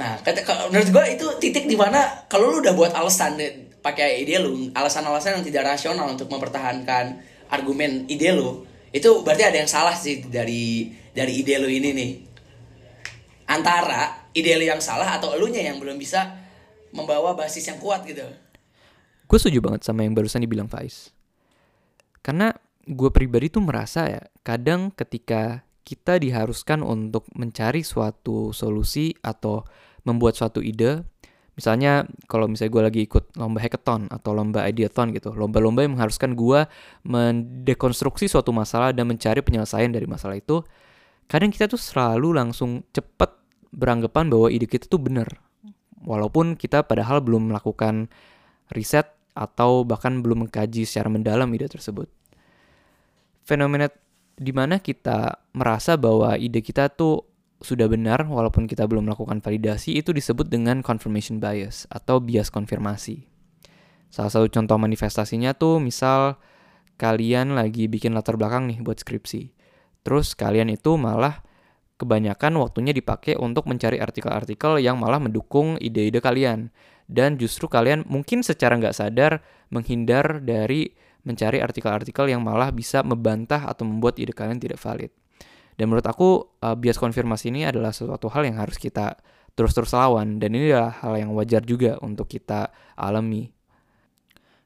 Nah, 0.00 0.16
kata, 0.24 0.40
menurut 0.72 0.88
gue 0.88 1.04
itu 1.12 1.26
titik 1.36 1.68
di 1.68 1.76
mana 1.76 2.24
kalau 2.32 2.48
lu 2.48 2.64
udah 2.64 2.72
buat 2.72 2.92
alasan 2.96 3.36
pakai 3.84 4.24
ide 4.24 4.40
lu, 4.40 4.72
alasan-alasan 4.72 5.36
yang 5.36 5.44
tidak 5.44 5.76
rasional 5.76 6.08
untuk 6.08 6.32
mempertahankan 6.32 7.20
argumen 7.52 8.08
ide 8.08 8.32
lu, 8.32 8.64
itu 8.88 9.20
berarti 9.20 9.44
ada 9.44 9.60
yang 9.60 9.68
salah 9.68 9.92
sih 9.92 10.24
dari 10.24 10.88
dari 11.12 11.44
ide 11.44 11.60
lu 11.60 11.68
ini 11.68 11.90
nih. 11.92 12.10
Antara 13.52 14.19
ide 14.34 14.52
lu 14.58 14.66
yang 14.66 14.82
salah 14.82 15.18
atau 15.18 15.34
elunya 15.34 15.64
yang 15.64 15.78
belum 15.82 15.98
bisa 15.98 16.36
membawa 16.94 17.34
basis 17.34 17.66
yang 17.70 17.78
kuat 17.78 18.02
gitu. 18.06 18.26
Gue 19.30 19.38
setuju 19.38 19.62
banget 19.62 19.86
sama 19.86 20.02
yang 20.02 20.14
barusan 20.14 20.42
dibilang 20.42 20.66
Faiz. 20.66 21.14
Karena 22.20 22.50
gue 22.84 23.10
pribadi 23.14 23.46
tuh 23.48 23.62
merasa 23.62 24.10
ya, 24.10 24.22
kadang 24.42 24.90
ketika 24.90 25.62
kita 25.86 26.18
diharuskan 26.18 26.82
untuk 26.82 27.26
mencari 27.34 27.86
suatu 27.86 28.50
solusi 28.50 29.14
atau 29.22 29.62
membuat 30.02 30.34
suatu 30.34 30.58
ide, 30.62 31.06
misalnya 31.54 32.06
kalau 32.26 32.50
misalnya 32.50 32.72
gue 32.74 32.82
lagi 32.90 33.00
ikut 33.06 33.38
lomba 33.38 33.58
hackathon 33.62 34.10
atau 34.10 34.30
lomba 34.34 34.66
ideathon 34.66 35.14
gitu, 35.14 35.34
lomba-lomba 35.34 35.86
yang 35.86 35.94
mengharuskan 35.98 36.34
gue 36.34 36.66
mendekonstruksi 37.06 38.26
suatu 38.30 38.50
masalah 38.50 38.90
dan 38.94 39.06
mencari 39.06 39.40
penyelesaian 39.42 39.90
dari 39.90 40.06
masalah 40.10 40.38
itu, 40.38 40.62
kadang 41.30 41.54
kita 41.54 41.70
tuh 41.70 41.80
selalu 41.80 42.34
langsung 42.36 42.82
cepet 42.90 43.39
beranggapan 43.70 44.30
bahwa 44.30 44.48
ide 44.50 44.66
kita 44.66 44.86
tuh 44.86 45.02
benar. 45.02 45.40
Walaupun 46.02 46.56
kita 46.56 46.86
padahal 46.86 47.20
belum 47.20 47.52
melakukan 47.52 48.08
riset 48.72 49.10
atau 49.36 49.86
bahkan 49.86 50.20
belum 50.22 50.46
mengkaji 50.46 50.86
secara 50.86 51.10
mendalam 51.12 51.50
ide 51.54 51.70
tersebut. 51.70 52.10
Fenomena 53.46 53.90
di 54.40 54.52
mana 54.56 54.80
kita 54.80 55.42
merasa 55.52 56.00
bahwa 56.00 56.34
ide 56.40 56.64
kita 56.64 56.88
tuh 56.88 57.28
sudah 57.60 57.92
benar 57.92 58.24
walaupun 58.24 58.64
kita 58.64 58.88
belum 58.88 59.04
melakukan 59.04 59.44
validasi 59.44 60.00
itu 60.00 60.16
disebut 60.16 60.48
dengan 60.48 60.80
confirmation 60.80 61.36
bias 61.36 61.84
atau 61.92 62.16
bias 62.16 62.48
konfirmasi. 62.48 63.28
Salah 64.08 64.32
satu 64.32 64.48
contoh 64.48 64.80
manifestasinya 64.80 65.52
tuh 65.54 65.78
misal 65.78 66.40
kalian 66.96 67.54
lagi 67.54 67.86
bikin 67.86 68.16
latar 68.16 68.40
belakang 68.40 68.66
nih 68.66 68.80
buat 68.80 68.98
skripsi. 68.98 69.52
Terus 70.00 70.32
kalian 70.32 70.72
itu 70.72 70.96
malah 70.96 71.44
kebanyakan 72.00 72.56
waktunya 72.56 72.96
dipakai 72.96 73.36
untuk 73.36 73.68
mencari 73.68 74.00
artikel-artikel 74.00 74.80
yang 74.80 74.96
malah 74.96 75.20
mendukung 75.20 75.76
ide-ide 75.76 76.24
kalian. 76.24 76.72
Dan 77.04 77.36
justru 77.36 77.68
kalian 77.68 78.08
mungkin 78.08 78.40
secara 78.40 78.80
nggak 78.80 78.96
sadar 78.96 79.44
menghindar 79.68 80.40
dari 80.40 80.96
mencari 81.26 81.60
artikel-artikel 81.60 82.32
yang 82.32 82.40
malah 82.40 82.72
bisa 82.72 83.04
membantah 83.04 83.68
atau 83.68 83.84
membuat 83.84 84.16
ide 84.16 84.32
kalian 84.32 84.56
tidak 84.56 84.80
valid. 84.80 85.12
Dan 85.76 85.88
menurut 85.92 86.06
aku 86.08 86.60
uh, 86.60 86.76
bias 86.76 86.96
konfirmasi 86.96 87.52
ini 87.52 87.64
adalah 87.64 87.92
sesuatu 87.92 88.28
hal 88.32 88.44
yang 88.48 88.60
harus 88.60 88.76
kita 88.76 89.16
terus-terus 89.56 89.92
lawan 89.92 90.38
dan 90.38 90.54
ini 90.54 90.72
adalah 90.72 90.94
hal 91.04 91.14
yang 91.18 91.30
wajar 91.36 91.60
juga 91.64 91.98
untuk 92.00 92.30
kita 92.30 92.70
alami. 92.96 93.50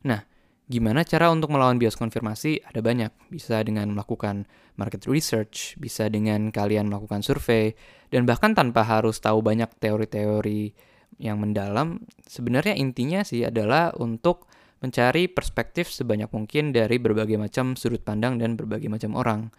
Nah, 0.04 0.20
Gimana 0.64 1.04
cara 1.04 1.28
untuk 1.28 1.52
melawan 1.52 1.76
bias 1.76 1.92
konfirmasi? 1.92 2.64
Ada 2.64 2.80
banyak. 2.80 3.12
Bisa 3.28 3.60
dengan 3.60 3.92
melakukan 3.92 4.48
market 4.80 5.04
research, 5.04 5.76
bisa 5.76 6.08
dengan 6.08 6.48
kalian 6.48 6.88
melakukan 6.88 7.20
survei, 7.20 7.76
dan 8.08 8.24
bahkan 8.24 8.56
tanpa 8.56 8.80
harus 8.80 9.20
tahu 9.20 9.44
banyak 9.44 9.68
teori-teori 9.76 10.72
yang 11.20 11.36
mendalam. 11.36 12.00
Sebenarnya 12.24 12.72
intinya 12.80 13.20
sih 13.22 13.44
adalah 13.44 13.92
untuk 14.00 14.48
mencari 14.80 15.28
perspektif 15.28 15.92
sebanyak 15.92 16.32
mungkin 16.32 16.72
dari 16.72 16.96
berbagai 16.96 17.36
macam 17.36 17.76
sudut 17.76 18.00
pandang 18.00 18.40
dan 18.40 18.56
berbagai 18.56 18.88
macam 18.88 19.20
orang. 19.20 19.52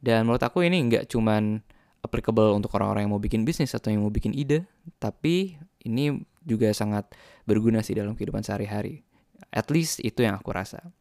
Dan 0.00 0.24
menurut 0.24 0.40
aku 0.40 0.64
ini 0.64 0.88
nggak 0.88 1.12
cuman 1.12 1.60
applicable 2.00 2.52
untuk 2.56 2.72
orang-orang 2.76 3.08
yang 3.08 3.12
mau 3.12 3.20
bikin 3.20 3.44
bisnis 3.44 3.76
atau 3.76 3.92
yang 3.92 4.04
mau 4.04 4.12
bikin 4.12 4.32
ide, 4.32 4.64
tapi 4.96 5.56
ini 5.84 6.16
juga 6.46 6.72
sangat 6.72 7.12
berguna 7.44 7.84
sih 7.84 7.92
dalam 7.92 8.16
kehidupan 8.16 8.40
sehari-hari. 8.40 9.04
At 9.54 9.72
least 9.72 10.02
itu 10.02 10.22
yang 10.22 10.36
aku 10.36 10.52
rasa. 10.52 10.92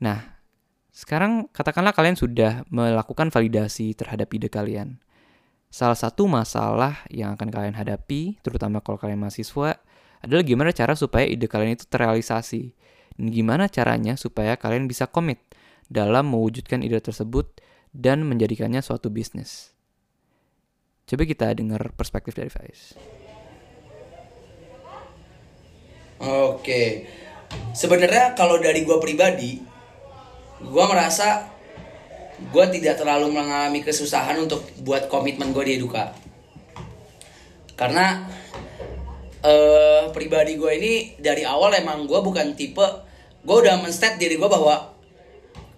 Nah, 0.00 0.36
sekarang 0.96 1.52
katakanlah 1.52 1.92
kalian 1.92 2.16
sudah 2.16 2.64
melakukan 2.72 3.28
validasi 3.28 3.92
terhadap 3.92 4.32
ide 4.32 4.48
kalian. 4.48 4.96
Salah 5.68 5.98
satu 5.98 6.24
masalah 6.24 7.04
yang 7.12 7.36
akan 7.36 7.52
kalian 7.52 7.76
hadapi, 7.76 8.40
terutama 8.40 8.80
kalau 8.80 8.96
kalian 8.96 9.20
mahasiswa, 9.20 9.76
adalah 10.24 10.42
gimana 10.46 10.72
cara 10.72 10.96
supaya 10.96 11.28
ide 11.28 11.44
kalian 11.50 11.76
itu 11.76 11.84
terrealisasi. 11.84 12.72
Dan 13.16 13.32
gimana 13.32 13.68
caranya 13.68 14.16
supaya 14.16 14.56
kalian 14.56 14.88
bisa 14.88 15.08
komit 15.08 15.40
dalam 15.92 16.32
mewujudkan 16.32 16.80
ide 16.80 17.00
tersebut 17.00 17.60
dan 17.92 18.24
menjadikannya 18.24 18.80
suatu 18.80 19.08
bisnis. 19.08 19.76
Coba 21.06 21.22
kita 21.22 21.52
dengar 21.54 21.94
perspektif 21.94 22.34
dari 22.34 22.50
Faiz. 22.50 22.96
Oke. 26.22 27.04
Sebenarnya 27.76 28.32
kalau 28.32 28.56
dari 28.56 28.82
gue 28.82 28.96
pribadi, 28.96 29.60
gue 30.60 30.84
merasa 30.88 31.52
gue 32.36 32.64
tidak 32.72 33.00
terlalu 33.00 33.32
mengalami 33.32 33.80
kesusahan 33.80 34.36
untuk 34.36 34.64
buat 34.84 35.08
komitmen 35.08 35.52
gue 35.52 35.64
di 35.64 35.72
Eduka. 35.80 36.12
Karena 37.76 38.24
uh, 39.44 40.08
pribadi 40.12 40.56
gue 40.56 40.72
ini 40.76 40.92
dari 41.20 41.44
awal 41.44 41.76
emang 41.76 42.08
gue 42.08 42.20
bukan 42.20 42.56
tipe 42.56 42.84
gue 43.46 43.56
udah 43.62 43.78
menstat 43.78 44.18
diri 44.18 44.34
gue 44.34 44.48
bahwa 44.48 44.96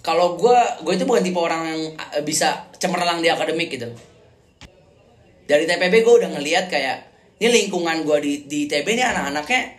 kalau 0.00 0.38
gue 0.40 0.58
gue 0.86 0.92
itu 0.94 1.04
bukan 1.04 1.22
tipe 1.22 1.36
orang 1.36 1.62
yang 1.68 1.82
eh, 2.16 2.22
bisa 2.22 2.70
cemerlang 2.78 3.20
di 3.20 3.28
akademik 3.28 3.70
gitu. 3.74 3.90
Dari 5.48 5.64
TPB 5.66 5.94
gue 6.06 6.14
udah 6.22 6.30
ngeliat 6.38 6.70
kayak 6.70 7.08
ini 7.38 7.66
lingkungan 7.66 8.02
gue 8.02 8.18
di 8.22 8.32
di 8.46 8.60
TB 8.66 8.86
ini 8.98 9.04
anak-anaknya 9.04 9.77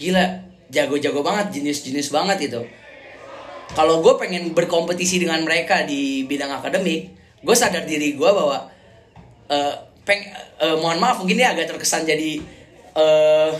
gila 0.00 0.24
jago-jago 0.72 1.20
banget 1.20 1.60
jenis-jenis 1.60 2.08
banget 2.08 2.48
itu. 2.48 2.64
Kalau 3.76 4.02
gue 4.02 4.16
pengen 4.18 4.50
berkompetisi 4.56 5.22
dengan 5.22 5.44
mereka 5.44 5.84
di 5.84 6.24
bidang 6.26 6.50
akademik 6.56 7.12
gue 7.40 7.56
sadar 7.56 7.84
diri 7.84 8.16
gue 8.16 8.30
bahwa 8.32 8.68
uh, 9.48 9.74
peng 10.02 10.20
uh, 10.58 10.76
mohon 10.80 10.98
maaf 10.98 11.22
mungkin 11.22 11.38
dia 11.38 11.52
agak 11.52 11.70
terkesan 11.76 12.08
jadi 12.08 12.40
uh, 12.96 13.52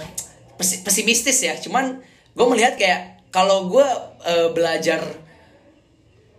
pesimistis 0.58 1.44
ya. 1.44 1.54
Cuman 1.60 2.00
gue 2.34 2.46
melihat 2.48 2.80
kayak 2.80 3.28
kalau 3.30 3.68
gue 3.68 3.86
uh, 4.24 4.48
belajar 4.56 5.04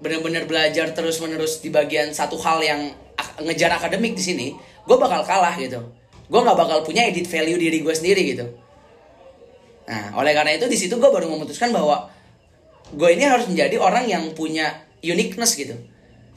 benar-benar 0.01 0.49
belajar 0.49 0.97
terus 0.97 1.21
menerus 1.21 1.61
di 1.61 1.69
bagian 1.69 2.09
satu 2.09 2.33
hal 2.41 2.57
yang 2.65 2.89
ngejar 3.37 3.69
akademik 3.69 4.17
di 4.17 4.23
sini 4.25 4.47
gue 4.81 4.97
bakal 4.97 5.21
kalah 5.23 5.53
gitu. 5.61 5.79
Gue 6.25 6.39
nggak 6.41 6.57
bakal 6.57 6.81
punya 6.81 7.05
edit 7.05 7.29
value 7.29 7.59
diri 7.59 7.85
gue 7.85 7.93
sendiri 7.93 8.33
gitu 8.33 8.49
Nah, 9.87 10.17
oleh 10.17 10.31
karena 10.35 10.53
itu 10.55 10.65
di 10.69 10.77
situ 10.77 10.97
gue 10.97 11.09
baru 11.09 11.29
memutuskan 11.31 11.73
bahwa 11.73 12.09
gue 12.91 13.09
ini 13.11 13.23
harus 13.25 13.47
menjadi 13.47 13.79
orang 13.81 14.05
yang 14.05 14.23
punya 14.35 14.85
uniqueness 15.01 15.57
gitu. 15.57 15.73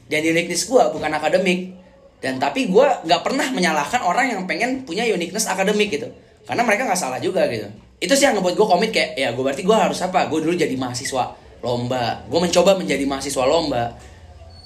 Dan 0.09 0.21
uniqueness 0.25 0.65
gue 0.65 0.83
bukan 0.93 1.11
akademik. 1.11 1.73
Dan 2.21 2.41
tapi 2.41 2.71
gue 2.71 2.87
nggak 3.05 3.21
pernah 3.21 3.47
menyalahkan 3.53 4.01
orang 4.01 4.33
yang 4.33 4.41
pengen 4.49 4.81
punya 4.87 5.05
uniqueness 5.05 5.45
akademik 5.45 5.93
gitu. 5.93 6.09
karena 6.45 6.61
mereka 6.61 6.85
nggak 6.85 7.01
salah 7.01 7.17
juga 7.17 7.49
gitu 7.49 7.65
itu 7.99 8.13
sih 8.13 8.27
yang 8.27 8.35
ngebuat 8.37 8.55
gue 8.59 8.67
komit 8.67 8.91
kayak 8.91 9.15
ya 9.15 9.31
gue 9.31 9.43
berarti 9.43 9.63
gue 9.63 9.75
harus 9.75 9.99
apa 10.03 10.27
gue 10.27 10.39
dulu 10.43 10.53
jadi 10.55 10.75
mahasiswa 10.75 11.31
lomba 11.63 12.21
gue 12.27 12.39
mencoba 12.39 12.75
menjadi 12.75 13.07
mahasiswa 13.07 13.43
lomba 13.47 13.95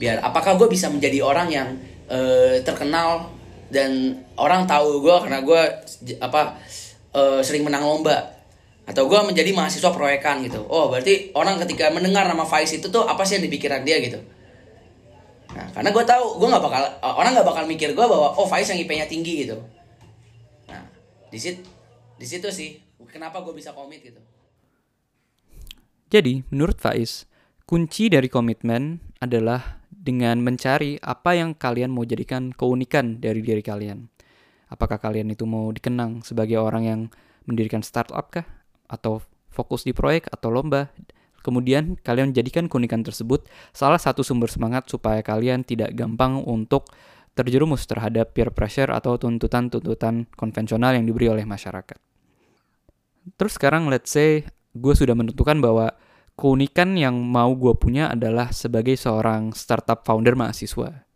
biar 0.02 0.20
apakah 0.26 0.58
gue 0.58 0.68
bisa 0.68 0.90
menjadi 0.90 1.22
orang 1.22 1.48
yang 1.48 1.70
eh, 2.10 2.60
terkenal 2.66 3.30
dan 3.70 4.18
orang 4.34 4.66
tahu 4.66 5.06
gue 5.06 5.16
karena 5.24 5.40
gue 5.46 5.62
apa 6.18 6.58
eh, 7.14 7.40
sering 7.46 7.64
menang 7.64 7.86
lomba 7.86 8.39
atau 8.90 9.06
gue 9.06 9.20
menjadi 9.22 9.54
mahasiswa 9.54 9.94
proyekan 9.94 10.42
gitu 10.50 10.66
oh 10.66 10.90
berarti 10.90 11.30
orang 11.38 11.62
ketika 11.62 11.94
mendengar 11.94 12.26
nama 12.26 12.42
Faiz 12.50 12.74
itu 12.74 12.90
tuh 12.90 13.06
apa 13.06 13.22
sih 13.22 13.38
yang 13.38 13.46
dipikiran 13.46 13.86
dia 13.86 14.02
gitu 14.02 14.18
nah 15.54 15.70
karena 15.78 15.94
gue 15.94 16.04
tahu 16.10 16.42
gue 16.42 16.48
nggak 16.50 16.64
bakal 16.66 16.82
orang 17.06 17.32
nggak 17.38 17.48
bakal 17.48 17.64
mikir 17.70 17.94
gue 17.94 18.06
bahwa 18.10 18.34
oh 18.34 18.50
Faiz 18.50 18.66
yang 18.74 18.82
IP-nya 18.82 19.06
tinggi 19.06 19.46
gitu 19.46 19.62
nah 20.66 20.82
di 21.30 21.38
situ 21.38 21.62
di 22.18 22.26
situ 22.26 22.50
sih 22.50 22.82
kenapa 23.14 23.46
gue 23.46 23.54
bisa 23.54 23.74
komit 23.78 24.02
gitu 24.02 24.22
Jadi, 26.10 26.42
menurut 26.50 26.82
Faiz, 26.82 27.30
kunci 27.70 28.10
dari 28.10 28.34
komitmen 28.34 28.98
adalah 29.22 29.78
dengan 29.94 30.42
mencari 30.42 30.98
apa 31.06 31.38
yang 31.38 31.54
kalian 31.54 31.94
mau 31.94 32.02
jadikan 32.02 32.50
keunikan 32.50 33.22
dari 33.22 33.46
diri 33.46 33.62
kalian. 33.62 34.10
Apakah 34.74 34.98
kalian 34.98 35.30
itu 35.30 35.46
mau 35.46 35.70
dikenang 35.70 36.26
sebagai 36.26 36.58
orang 36.58 36.84
yang 36.90 37.02
mendirikan 37.46 37.86
startup 37.86 38.34
kah? 38.34 38.59
Atau 38.90 39.22
fokus 39.54 39.86
di 39.86 39.94
proyek 39.94 40.28
atau 40.34 40.50
lomba? 40.50 40.90
Kemudian 41.40 41.96
kalian 42.04 42.36
jadikan 42.36 42.68
keunikan 42.68 43.00
tersebut 43.00 43.48
salah 43.72 44.02
satu 44.02 44.28
sumber 44.28 44.52
semangat 44.52 44.92
supaya 44.92 45.24
kalian 45.24 45.64
tidak 45.64 45.96
gampang 45.96 46.44
untuk 46.44 46.92
terjerumus 47.32 47.88
terhadap 47.88 48.36
peer 48.36 48.52
pressure 48.52 48.92
atau 48.92 49.16
tuntutan-tuntutan 49.16 50.28
konvensional 50.36 51.00
yang 51.00 51.08
diberi 51.08 51.32
oleh 51.32 51.48
masyarakat. 51.48 51.96
Terus 53.40 53.56
sekarang 53.56 53.88
let's 53.88 54.12
say 54.12 54.44
gue 54.76 54.94
sudah 54.94 55.16
menentukan 55.16 55.64
bahwa 55.64 55.96
keunikan 56.36 57.00
yang 57.00 57.16
mau 57.16 57.56
gue 57.56 57.72
punya 57.80 58.12
adalah 58.12 58.52
sebagai 58.52 59.00
seorang 59.00 59.56
startup 59.56 60.04
founder 60.04 60.36
mahasiswa. 60.36 61.08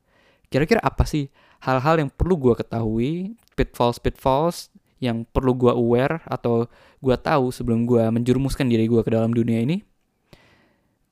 Kira-kira 0.47 0.79
apa 0.83 1.03
sih 1.03 1.27
hal-hal 1.63 1.99
yang 2.03 2.11
perlu 2.11 2.35
gue 2.39 2.53
ketahui, 2.59 3.39
pitfalls-pitfalls 3.55 4.72
yang 5.03 5.27
perlu 5.27 5.51
gue 5.59 5.73
aware 5.75 6.23
atau 6.23 6.71
gue 7.03 7.15
tahu 7.19 7.51
sebelum 7.51 7.83
gue 7.83 8.07
menjerumuskan 8.07 8.71
diri 8.71 8.87
gue 8.87 9.03
ke 9.03 9.11
dalam 9.11 9.35
dunia 9.35 9.59
ini? 9.59 9.83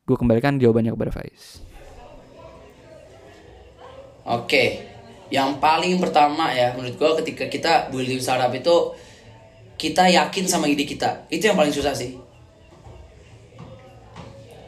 Gue 0.08 0.16
kembalikan 0.16 0.56
jawabannya 0.56 0.96
kepada 0.96 1.12
Faiz. 1.12 1.60
Oke, 4.22 4.86
yang 5.34 5.58
paling 5.58 5.98
pertama 5.98 6.52
ya 6.52 6.76
menurut 6.76 7.00
gua 7.00 7.16
ketika 7.24 7.48
kita 7.48 7.88
building 7.90 8.20
startup 8.22 8.52
itu 8.54 8.94
kita 9.80 10.12
yakin 10.12 10.46
sama 10.46 10.70
ide 10.70 10.86
kita. 10.86 11.26
Itu 11.32 11.50
yang 11.50 11.58
paling 11.58 11.74
susah 11.74 11.96
sih. 11.98 12.20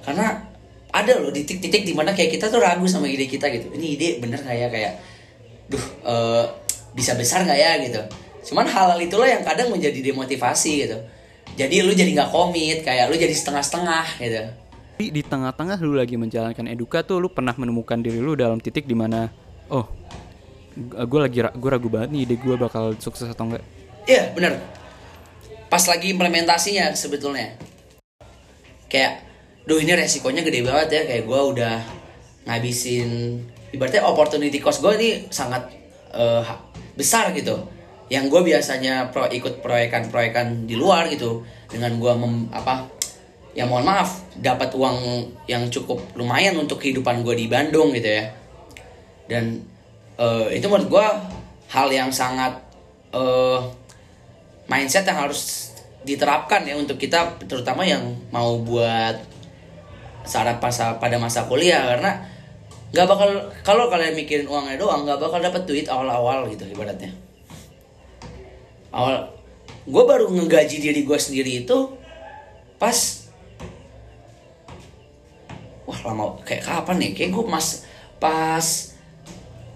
Karena 0.01 0.41
ada 0.89 1.19
loh 1.21 1.29
di 1.29 1.45
titik-titik 1.45 1.85
di 1.85 1.93
mana 1.93 2.17
kayak 2.17 2.33
kita 2.33 2.49
tuh 2.49 2.63
ragu 2.63 2.87
sama 2.89 3.05
ide 3.05 3.29
kita 3.29 3.51
gitu. 3.53 3.69
Ini 3.75 3.87
ide 3.93 4.09
bener 4.23 4.41
nggak 4.41 4.57
ya 4.57 4.67
kayak, 4.73 4.93
duh 5.69 5.85
eh, 6.01 6.43
bisa 6.97 7.13
besar 7.13 7.45
nggak 7.45 7.59
ya 7.59 7.71
gitu. 7.83 8.01
Cuman 8.43 8.67
hal-hal 8.67 8.99
itulah 8.99 9.27
yang 9.27 9.41
kadang 9.41 9.71
menjadi 9.71 9.99
demotivasi 10.03 10.71
gitu. 10.87 10.97
Jadi 11.55 11.85
lu 11.85 11.95
jadi 11.95 12.11
nggak 12.11 12.31
komit, 12.31 12.83
kayak 12.83 13.07
lu 13.07 13.15
jadi 13.15 13.31
setengah-setengah 13.31 14.05
gitu. 14.19 14.43
Tapi 14.93 15.05
di 15.09 15.21
tengah-tengah 15.25 15.77
lu 15.81 15.97
lagi 15.97 16.19
menjalankan 16.19 16.69
eduka 16.69 17.01
tuh 17.01 17.17
lu 17.17 17.31
pernah 17.31 17.55
menemukan 17.57 17.97
diri 17.97 18.21
lu 18.21 18.37
dalam 18.37 18.61
titik 18.61 18.85
di 18.85 18.93
mana 18.93 19.25
oh 19.73 19.89
gue 20.77 21.19
lagi 21.21 21.41
gue 21.41 21.69
ragu 21.69 21.89
banget 21.89 22.13
nih 22.13 22.21
ide 22.29 22.35
gue 22.37 22.55
bakal 22.57 22.93
sukses 23.01 23.25
atau 23.25 23.49
enggak 23.49 23.65
Iya 24.03 24.35
bener. 24.35 24.59
Pas 25.71 25.81
lagi 25.87 26.11
implementasinya 26.11 26.91
sebetulnya. 26.93 27.55
Kayak 28.91 29.23
Duh 29.63 29.79
ini 29.79 29.95
resikonya 29.95 30.43
gede 30.43 30.59
banget 30.59 30.87
ya. 30.91 31.01
Kayak 31.07 31.23
gue 31.23 31.41
udah 31.55 31.75
ngabisin 32.43 33.39
Ibaratnya 33.73 34.05
opportunity 34.05 34.61
cost 34.61 34.85
gue 34.85 34.93
ini 34.99 35.09
sangat 35.33 35.65
ha- 36.13 36.61
besar 36.93 37.33
gitu 37.33 37.57
Yang 38.13 38.25
gue 38.29 38.41
biasanya 38.53 39.09
pro, 39.09 39.25
ikut 39.25 39.65
proyekan-proyekan 39.65 40.69
di 40.69 40.77
luar 40.77 41.09
gitu 41.09 41.41
Dengan 41.65 41.97
gue 41.97 42.13
apa 42.53 42.85
Ya 43.53 43.69
mohon 43.69 43.85
maaf 43.85 44.25
dapat 44.33 44.73
uang 44.73 45.29
yang 45.45 45.69
cukup 45.69 46.01
lumayan 46.17 46.57
untuk 46.57 46.81
kehidupan 46.81 47.21
gue 47.21 47.37
di 47.37 47.45
Bandung 47.45 47.93
gitu 47.93 48.09
ya. 48.09 48.25
Dan 49.29 49.61
eh, 50.17 50.57
itu 50.57 50.65
menurut 50.65 50.89
gue 50.89 51.07
hal 51.69 51.87
yang 51.93 52.09
sangat 52.09 52.57
eh, 53.13 53.59
mindset 54.65 55.05
yang 55.05 55.29
harus 55.29 55.69
diterapkan 56.01 56.65
ya 56.65 56.75
untuk 56.75 56.97
kita 56.97 57.37
terutama 57.45 57.85
yang 57.85 58.01
mau 58.33 58.57
buat 58.59 59.21
saat 60.25 60.57
pas 60.59 60.75
pada 60.99 61.15
masa 61.21 61.45
kuliah 61.45 61.95
karena 61.95 62.25
nggak 62.91 63.07
bakal 63.07 63.29
kalau 63.63 63.85
kalian 63.87 64.15
mikirin 64.17 64.47
uangnya 64.47 64.79
doang 64.79 65.07
nggak 65.07 65.19
bakal 65.19 65.39
dapat 65.39 65.63
duit 65.63 65.87
awal-awal 65.87 66.47
gitu 66.51 66.67
ibaratnya 66.67 67.11
awal 68.93 69.33
gue 69.83 70.03
baru 70.05 70.29
ngegaji 70.31 70.77
diri 70.79 71.01
gue 71.03 71.17
sendiri 71.19 71.65
itu 71.65 71.77
pas 72.79 72.95
wah 75.83 75.99
lama 76.07 76.39
kayak 76.45 76.63
kapan 76.63 76.95
nih 77.01 77.11
kayak 77.11 77.31
gue 77.35 77.43
mas 77.49 77.83
pas 78.21 78.95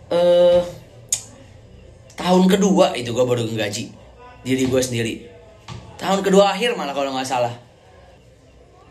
eh 0.08 0.64
tahun 2.16 2.48
kedua 2.48 2.96
itu 2.96 3.12
gue 3.12 3.26
baru 3.28 3.44
ngegaji 3.44 3.94
diri 4.48 4.64
gue 4.66 4.82
sendiri. 4.82 5.14
Tahun 6.00 6.24
kedua 6.24 6.56
akhir 6.56 6.80
malah 6.80 6.96
kalau 6.96 7.12
nggak 7.12 7.28
salah. 7.28 7.52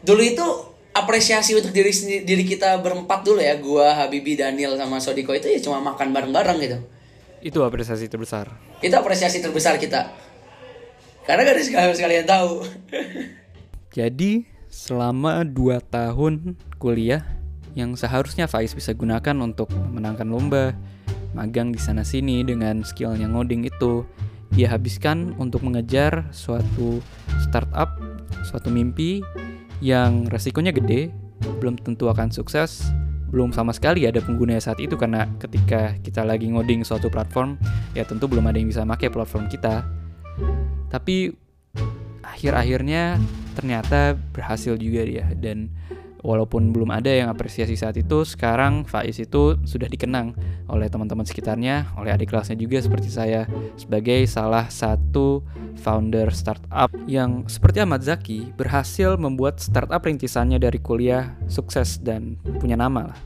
Dulu 0.05 0.21
itu 0.23 0.47
apresiasi 0.93 1.57
untuk 1.57 1.73
diri 1.73 1.93
sendi- 1.93 2.25
diri 2.29 2.45
kita 2.45 2.81
berempat 2.85 3.25
dulu 3.25 3.41
ya 3.41 3.57
gue 3.57 3.87
Habibi 3.87 4.37
Daniel 4.37 4.77
sama 4.77 4.97
Sodiko 5.01 5.33
itu 5.33 5.49
ya 5.49 5.61
cuma 5.61 5.81
makan 5.81 6.13
bareng-bareng 6.13 6.57
gitu 6.61 6.79
itu 7.47 7.63
apresiasi 7.63 8.11
terbesar. 8.11 8.51
Itu 8.83 8.99
apresiasi 8.99 9.39
terbesar 9.39 9.79
kita. 9.79 10.11
Karena 11.23 11.47
gak 11.47 11.55
ada 11.55 11.63
sekali 11.63 11.95
sekalian 11.95 12.27
tahu. 12.27 12.67
Jadi 13.97 14.51
selama 14.67 15.47
2 15.47 15.79
tahun 15.87 16.59
kuliah 16.83 17.23
yang 17.79 17.95
seharusnya 17.95 18.51
Faiz 18.51 18.75
bisa 18.75 18.91
gunakan 18.91 19.37
untuk 19.39 19.71
memenangkan 19.71 20.27
lomba 20.27 20.75
magang 21.39 21.71
di 21.71 21.79
sana 21.79 22.03
sini 22.03 22.43
dengan 22.43 22.83
skillnya 22.83 23.31
ngoding 23.31 23.69
itu 23.69 24.03
dia 24.57 24.73
habiskan 24.73 25.37
untuk 25.37 25.61
mengejar 25.61 26.29
suatu 26.33 27.05
startup 27.45 28.01
suatu 28.45 28.73
mimpi 28.73 29.21
yang 29.85 30.25
resikonya 30.33 30.73
gede 30.73 31.13
belum 31.61 31.77
tentu 31.77 32.09
akan 32.09 32.33
sukses 32.33 32.89
belum 33.37 33.53
sama 33.53 33.77
sekali 33.77 34.09
ada 34.09 34.25
pengguna 34.25 34.57
saat 34.57 34.81
itu 34.81 34.97
karena 34.97 35.29
ketika 35.37 35.93
kita 36.01 36.25
lagi 36.25 36.49
ngoding 36.49 36.81
suatu 36.89 37.13
platform 37.13 37.61
ya 37.93 38.09
tentu 38.09 38.25
belum 38.25 38.49
ada 38.49 38.57
yang 38.57 38.73
bisa 38.73 38.81
pakai 38.89 39.13
platform 39.13 39.45
kita. 39.53 39.85
Tapi 40.89 41.37
akhir-akhirnya 42.25 43.21
ternyata 43.53 44.17
berhasil 44.33 44.81
juga 44.81 45.05
dia 45.05 45.29
dan 45.37 45.69
walaupun 46.27 46.75
belum 46.75 46.91
ada 46.91 47.15
yang 47.15 47.31
apresiasi 47.31 47.79
saat 47.79 47.95
itu 47.95 48.27
sekarang 48.27 48.83
Faiz 48.83 49.23
itu 49.23 49.55
sudah 49.63 49.87
dikenang 49.87 50.35
oleh 50.67 50.91
teman-teman 50.91 51.23
sekitarnya 51.23 51.95
oleh 51.95 52.11
adik 52.11 52.35
kelasnya 52.35 52.59
juga 52.59 52.83
seperti 52.83 53.07
saya 53.07 53.47
sebagai 53.79 54.27
salah 54.27 54.67
satu 54.67 55.47
founder 55.79 56.35
startup 56.35 56.91
yang 57.07 57.47
seperti 57.47 57.87
Ahmad 57.87 58.03
Zaki 58.03 58.51
berhasil 58.59 59.15
membuat 59.15 59.63
startup 59.63 60.03
rintisannya 60.03 60.59
dari 60.59 60.83
kuliah 60.83 61.39
sukses 61.47 62.03
dan 62.03 62.35
punya 62.59 62.75
nama 62.75 63.15
lah. 63.15 63.19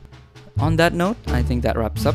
On 0.61 0.77
that 0.77 0.93
note, 0.93 1.17
I 1.33 1.41
think 1.41 1.65
that 1.65 1.79
wraps 1.79 2.05
up 2.05 2.13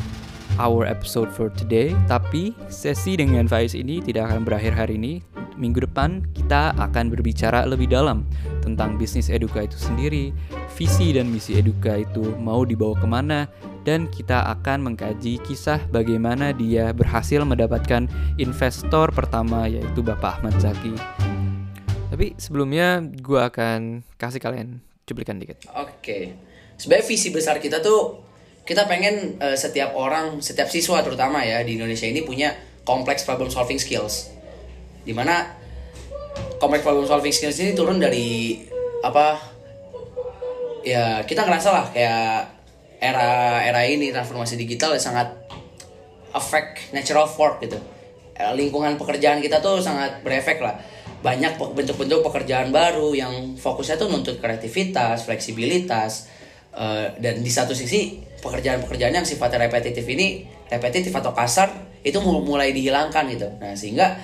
our 0.63 0.87
episode 0.87 1.33
for 1.33 1.51
today. 1.51 1.97
Tapi 2.07 2.55
sesi 2.71 3.19
dengan 3.19 3.49
Faiz 3.49 3.75
ini 3.75 3.99
tidak 4.05 4.31
akan 4.31 4.45
berakhir 4.45 4.77
hari 4.77 5.01
ini. 5.01 5.25
Minggu 5.57 5.89
depan 5.89 6.21
kita 6.37 6.77
akan 6.77 7.09
berbicara 7.09 7.65
lebih 7.65 7.89
dalam 7.89 8.29
tentang 8.61 9.01
bisnis 9.01 9.33
Eduka 9.33 9.65
itu 9.65 9.81
sendiri, 9.81 10.37
visi 10.77 11.17
dan 11.17 11.33
misi 11.33 11.57
Eduka 11.57 11.97
itu 11.97 12.37
mau 12.37 12.61
dibawa 12.63 12.93
ke 12.93 13.09
mana, 13.09 13.49
dan 13.89 14.11
kita 14.13 14.53
akan 14.53 14.93
mengkaji 14.93 15.41
kisah 15.47 15.81
bagaimana 15.89 16.53
dia 16.53 16.93
berhasil 16.93 17.41
mendapatkan 17.47 18.05
investor 18.37 19.09
pertama 19.17 19.65
yaitu 19.65 20.05
Bapak 20.05 20.43
Ahmad 20.43 20.61
Zaki. 20.61 20.93
Tapi 22.13 22.37
sebelumnya 22.37 23.01
gue 23.01 23.41
akan 23.41 24.05
kasih 24.21 24.43
kalian 24.43 24.85
cuplikan 25.09 25.41
dikit. 25.41 25.65
Oke. 25.73 26.37
Sebenarnya 26.77 27.07
visi 27.09 27.33
besar 27.33 27.57
kita 27.63 27.81
tuh 27.81 28.21
kita 28.67 28.85
pengen 28.91 29.39
eh, 29.39 29.57
setiap 29.57 29.95
orang, 29.95 30.43
setiap 30.43 30.67
siswa 30.67 31.01
terutama 31.01 31.41
ya 31.47 31.63
di 31.63 31.79
Indonesia 31.79 32.05
ini 32.05 32.27
punya 32.27 32.53
complex 32.83 33.23
problem 33.23 33.49
solving 33.49 33.79
skills. 33.79 34.36
Di 35.07 35.15
mana 35.15 35.47
complex 36.59 36.83
problem 36.83 37.07
solving 37.07 37.31
skills 37.31 37.63
ini 37.63 37.73
turun 37.79 38.03
dari 38.03 38.59
apa? 39.07 39.39
Ya 40.83 41.23
kita 41.23 41.47
ngerasa 41.47 41.69
lah 41.71 41.87
kayak 41.95 42.59
era 42.99 43.61
era 43.63 43.83
ini 43.87 44.11
transformasi 44.11 44.59
digital 44.59 44.97
ya 44.97 45.01
sangat 45.01 45.29
affect 46.33 46.91
natural 46.93 47.29
work 47.39 47.63
gitu. 47.63 47.79
eh, 48.37 48.53
lingkungan 48.53 49.01
pekerjaan 49.01 49.41
kita 49.41 49.65
tuh 49.65 49.81
sangat 49.81 50.21
berefek 50.21 50.61
lah 50.61 50.77
banyak 51.25 51.57
bentuk-bentuk 51.57 52.21
pekerjaan 52.21 52.69
baru 52.69 53.17
yang 53.17 53.57
fokusnya 53.57 53.97
tuh 53.97 54.13
nuntut 54.13 54.37
kreativitas 54.45 55.25
fleksibilitas 55.25 56.29
eh, 56.77 57.09
dan 57.17 57.41
di 57.41 57.49
satu 57.49 57.73
sisi 57.73 58.21
pekerjaan-pekerjaan 58.45 59.17
yang 59.17 59.25
sifatnya 59.25 59.65
repetitif 59.65 60.05
ini 60.05 60.45
repetitif 60.69 61.09
atau 61.17 61.33
kasar 61.33 61.73
itu 62.05 62.21
mul- 62.21 62.45
mulai 62.45 62.77
dihilangkan 62.77 63.25
gitu 63.33 63.49
nah 63.57 63.73
sehingga 63.73 64.21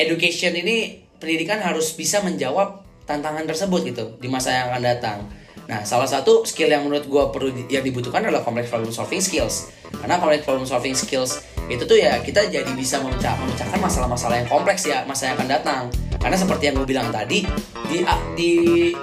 education 0.00 0.56
ini 0.56 1.04
pendidikan 1.20 1.60
harus 1.60 1.92
bisa 1.92 2.24
menjawab 2.24 2.82
tantangan 3.04 3.44
tersebut 3.44 3.80
gitu 3.92 4.04
di 4.16 4.28
masa 4.32 4.54
yang 4.56 4.66
akan 4.72 4.82
datang. 4.82 5.18
Nah, 5.70 5.86
salah 5.86 6.08
satu 6.08 6.42
skill 6.42 6.66
yang 6.66 6.82
menurut 6.82 7.06
gue 7.06 7.24
perlu 7.30 7.50
yang 7.70 7.86
dibutuhkan 7.86 8.26
adalah 8.26 8.42
complex 8.42 8.66
problem 8.72 8.90
solving 8.90 9.22
skills. 9.22 9.70
Karena 10.02 10.18
complex 10.18 10.42
problem 10.42 10.66
solving 10.66 10.98
skills 10.98 11.46
itu 11.70 11.86
tuh 11.86 11.94
ya 11.94 12.18
kita 12.18 12.50
jadi 12.50 12.66
bisa 12.74 12.98
memecah, 12.98 13.38
memecahkan 13.38 13.78
masalah-masalah 13.78 14.42
yang 14.42 14.48
kompleks 14.50 14.82
ya 14.90 15.06
masa 15.06 15.30
yang 15.30 15.38
akan 15.38 15.46
datang. 15.46 15.82
Karena 16.18 16.34
seperti 16.34 16.70
yang 16.70 16.74
gue 16.82 16.88
bilang 16.90 17.08
tadi 17.14 17.46
di 17.86 18.02
di 18.34 18.50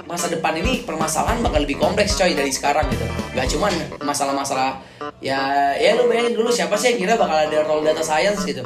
masa 0.04 0.28
depan 0.28 0.60
ini 0.60 0.84
permasalahan 0.84 1.40
bakal 1.40 1.64
lebih 1.64 1.80
kompleks 1.80 2.20
coy 2.20 2.36
dari 2.36 2.52
sekarang 2.52 2.84
gitu. 2.92 3.08
Gak 3.32 3.48
cuman 3.48 3.72
masalah-masalah 4.04 4.84
ya 5.24 5.72
ya 5.72 5.96
lu 5.96 6.04
bayangin 6.04 6.36
dulu 6.36 6.52
siapa 6.52 6.76
sih 6.76 6.92
yang 6.92 6.98
kira 7.00 7.14
bakal 7.16 7.48
ada 7.48 7.58
role 7.64 7.80
data 7.80 8.04
science 8.04 8.44
gitu. 8.44 8.60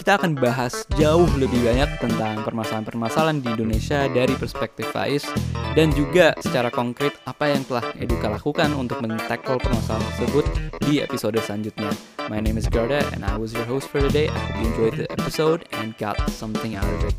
Kita 0.00 0.18
akan 0.18 0.34
bahas 0.38 0.88
jauh 0.96 1.28
lebih 1.38 1.60
banyak 1.62 2.00
tentang 2.00 2.42
permasalahan-permasalahan 2.42 3.38
di 3.44 3.48
Indonesia 3.52 4.08
dari 4.10 4.34
perspektif 4.34 4.88
Faiz 4.90 5.28
dan 5.76 5.92
juga 5.92 6.32
secara 6.40 6.72
konkret 6.72 7.14
apa 7.28 7.52
yang 7.52 7.62
telah 7.68 7.84
Eduka 7.98 8.32
lakukan 8.32 8.72
untuk 8.74 8.98
men-tackle 9.04 9.60
permasalahan 9.60 10.04
tersebut 10.14 10.44
di 10.82 11.04
episode 11.04 11.38
selanjutnya. 11.42 11.90
My 12.32 12.40
name 12.40 12.56
is 12.56 12.66
Garda 12.70 13.04
and 13.12 13.22
I 13.22 13.36
was 13.36 13.52
your 13.52 13.68
host 13.68 13.92
for 13.92 14.00
today. 14.00 14.32
I 14.32 14.38
hope 14.38 14.56
you 14.56 14.66
enjoyed 14.72 14.96
the 15.04 15.08
episode 15.12 15.68
and 15.76 15.92
got 16.00 16.16
something 16.32 16.74
out 16.74 16.88
of 16.88 17.04
it. 17.04 17.16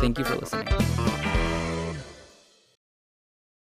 Thank 0.00 0.18
you 0.18 0.24
for 0.26 0.36
listening. 0.36 0.66